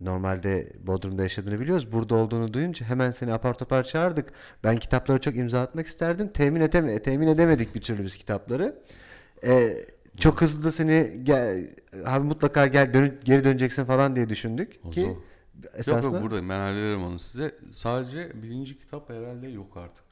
normalde 0.00 0.72
Bodrum'da 0.86 1.22
yaşadığını 1.22 1.60
biliyoruz. 1.60 1.92
Burada 1.92 2.14
olduğunu 2.14 2.52
duyunca 2.52 2.86
hemen 2.86 3.10
seni 3.10 3.32
apar 3.32 3.54
topar 3.58 3.84
çağırdık. 3.84 4.32
Ben 4.64 4.76
kitapları 4.76 5.20
çok 5.20 5.36
imza 5.36 5.60
atmak 5.62 5.86
isterdim. 5.86 6.28
Temin, 6.28 6.60
edeme, 6.60 7.02
temin 7.02 7.26
edemedik 7.26 7.74
bir 7.74 7.80
türlü 7.80 8.04
biz 8.04 8.16
kitapları. 8.16 8.82
E, 9.46 9.70
çok 10.20 10.40
hızlı 10.40 10.64
da 10.64 10.72
seni 10.72 11.20
gel, 11.22 11.70
abi 12.06 12.26
mutlaka 12.26 12.66
gel 12.66 12.86
dönü- 12.94 13.22
geri 13.24 13.44
döneceksin 13.44 13.84
falan 13.84 14.16
diye 14.16 14.28
düşündük 14.28 14.80
O 14.84 14.90
ki 14.90 15.00
zor. 15.00 15.08
Yok 15.08 15.22
esasında 15.74 16.16
yok 16.16 16.22
buradayım 16.22 16.48
ben 16.48 16.58
hallederim 16.58 17.02
onu 17.02 17.18
size. 17.18 17.54
Sadece 17.72 18.42
birinci 18.42 18.78
kitap 18.78 19.10
herhalde 19.10 19.48
yok 19.48 19.76
artık. 19.76 20.04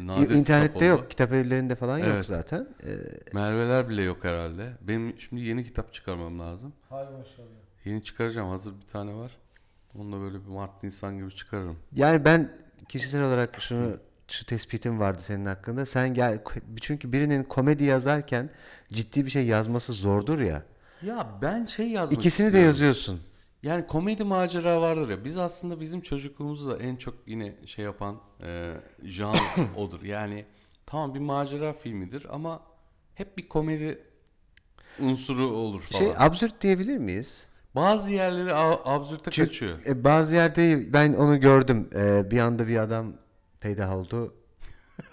Nadir 0.00 0.30
internette 0.30 0.66
kitap 0.66 0.76
oldu. 0.76 0.84
yok. 0.84 1.10
Kitap 1.10 1.32
evlerinde 1.32 1.74
falan 1.74 1.98
yok 1.98 2.08
Evet. 2.10 2.26
zaten. 2.26 2.68
E, 2.86 2.90
Merveler 3.34 3.88
bile 3.88 4.02
yok 4.02 4.24
herhalde. 4.24 4.72
Benim 4.80 5.20
şimdi 5.20 5.42
yeni 5.42 5.64
kitap 5.64 5.94
çıkarmam 5.94 6.38
lazım. 6.38 6.72
Hay 6.88 7.04
maşallah. 7.04 7.61
Yeni 7.84 8.02
çıkaracağım. 8.02 8.48
Hazır 8.48 8.80
bir 8.80 8.86
tane 8.86 9.14
var. 9.14 9.38
Onu 9.98 10.12
da 10.12 10.20
böyle 10.20 10.44
bir 10.44 10.48
Mart 10.48 10.82
Nisan 10.82 11.18
gibi 11.18 11.34
çıkarırım. 11.34 11.78
Yani 11.92 12.24
ben 12.24 12.52
kişisel 12.88 13.22
olarak 13.22 13.60
şunu 13.60 13.96
şu 14.28 14.46
tespitim 14.46 15.00
vardı 15.00 15.22
senin 15.22 15.46
hakkında. 15.46 15.86
Sen 15.86 16.14
gel 16.14 16.42
çünkü 16.80 17.12
birinin 17.12 17.44
komedi 17.44 17.84
yazarken 17.84 18.50
ciddi 18.92 19.24
bir 19.24 19.30
şey 19.30 19.46
yazması 19.46 19.92
zordur 19.92 20.38
ya. 20.40 20.62
Ya 21.02 21.38
ben 21.42 21.64
şey 21.64 21.88
yazmak 21.88 22.18
İkisini 22.20 22.52
de 22.52 22.58
yazıyorsun. 22.58 23.20
Yani 23.62 23.86
komedi 23.86 24.24
macera 24.24 24.80
vardır 24.80 25.08
ya. 25.08 25.24
Biz 25.24 25.38
aslında 25.38 25.80
bizim 25.80 26.00
çocukluğumuzu 26.00 26.70
da 26.70 26.76
en 26.76 26.96
çok 26.96 27.14
yine 27.26 27.54
şey 27.66 27.84
yapan 27.84 28.20
e, 28.42 28.74
janr 29.02 29.40
odur. 29.76 30.02
Yani 30.02 30.44
tamam 30.86 31.14
bir 31.14 31.20
macera 31.20 31.72
filmidir 31.72 32.26
ama 32.30 32.62
hep 33.14 33.38
bir 33.38 33.48
komedi 33.48 34.04
unsuru 35.00 35.46
olur 35.46 35.80
falan. 35.80 36.04
Şey 36.04 36.12
absürt 36.18 36.60
diyebilir 36.60 36.96
miyiz? 36.98 37.46
Bazı 37.74 38.10
yerleri 38.10 38.54
absürte 38.84 39.30
Çünkü, 39.30 39.48
kaçıyor. 39.48 39.78
e, 39.86 40.04
bazı 40.04 40.34
yerde 40.34 40.92
ben 40.92 41.12
onu 41.14 41.40
gördüm. 41.40 41.88
E, 41.96 42.30
bir 42.30 42.38
anda 42.38 42.68
bir 42.68 42.76
adam 42.76 43.12
peydah 43.60 43.96
oldu. 43.96 44.34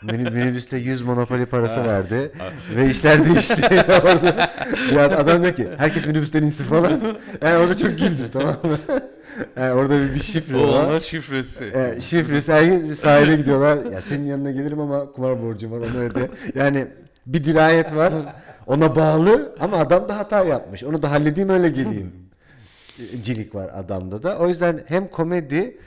Mini- 0.04 0.32
Minibüste 0.32 0.78
100 0.78 1.02
monopoli 1.02 1.45
parası 1.45 1.84
verdi 1.84 2.32
ve 2.76 2.89
işler 2.89 3.26
değişti 3.26 3.62
orada. 4.04 4.52
Ad- 5.00 5.12
adam 5.19 5.43
diyor 5.43 5.56
ki 5.56 5.67
herkes 5.78 6.06
minibüsten 6.08 6.43
insin 6.43 6.63
falan. 6.63 6.91
Yani 7.41 7.58
orada 7.58 7.78
çok 7.78 7.89
güldüm 7.91 8.30
tamam 8.34 8.56
mı? 8.63 8.78
Yani 9.58 9.72
orada 9.74 10.00
bir, 10.02 10.15
bir 10.15 10.19
şifre 10.19 10.58
O 10.58 10.74
var. 10.74 10.84
onlar 10.86 11.00
şifresi. 11.00 11.65
E, 11.65 12.02
şifresi 12.02 12.54
her 12.54 12.93
sahile 12.93 13.36
gidiyorlar. 13.36 13.91
Ya 13.91 14.02
senin 14.02 14.26
yanına 14.26 14.52
gelirim 14.52 14.80
ama 14.80 15.12
kumar 15.12 15.41
borcum 15.43 15.72
var 15.72 15.78
onu 15.78 16.00
öde. 16.00 16.30
Yani 16.56 16.88
bir 17.26 17.43
dirayet 17.45 17.95
var. 17.95 18.13
Ona 18.67 18.95
bağlı 18.95 19.56
ama 19.60 19.78
adam 19.78 20.10
da 20.10 20.17
hata 20.17 20.43
yapmış. 20.43 20.84
Onu 20.84 21.02
da 21.04 21.12
halledeyim 21.12 21.50
öyle 21.50 21.69
geleyim. 21.69 22.12
Cilik 23.23 23.55
var 23.55 23.71
adamda 23.73 24.23
da. 24.23 24.39
O 24.39 24.47
yüzden 24.47 24.83
hem 24.88 25.07
komedi, 25.07 25.77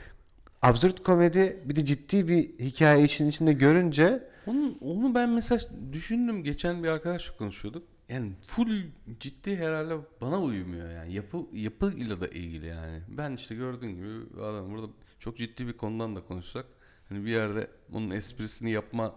absürt 0.62 1.02
komedi 1.02 1.62
bir 1.64 1.76
de 1.76 1.84
ciddi 1.84 2.28
bir 2.28 2.58
hikaye 2.58 3.04
için 3.04 3.28
içinde 3.28 3.52
görünce 3.52 4.28
Onu, 4.46 4.74
onu 4.80 5.14
ben 5.14 5.30
mesela 5.30 5.60
düşündüm. 5.92 6.44
Geçen 6.44 6.82
bir 6.82 6.88
arkadaşla 6.88 7.36
konuşuyorduk. 7.36 7.82
Yani 8.08 8.32
full 8.46 8.82
ciddi 9.20 9.56
herhalde 9.56 9.94
bana 10.20 10.40
uymuyor 10.40 10.90
yani. 10.90 11.12
Yapı 11.12 11.46
yapıyla 11.52 12.20
da 12.20 12.28
ilgili 12.28 12.66
yani. 12.66 13.00
Ben 13.08 13.32
işte 13.32 13.54
gördüğün 13.54 13.94
gibi 13.94 14.42
adam 14.42 14.72
burada 14.72 14.86
çok 15.18 15.36
ciddi 15.36 15.66
bir 15.66 15.72
konudan 15.72 16.16
da 16.16 16.24
konuşsak 16.24 16.66
hani 17.08 17.24
bir 17.24 17.30
yerde 17.30 17.66
bunun 17.88 18.10
esprisini 18.10 18.70
yapma 18.70 19.14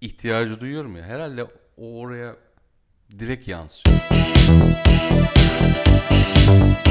ihtiyacı 0.00 0.60
duyuyorum 0.60 0.96
ya. 0.96 1.02
Herhalde 1.02 1.44
o 1.76 1.98
oraya 1.98 2.36
direkt 3.18 3.48
yansıyor. 3.48 3.96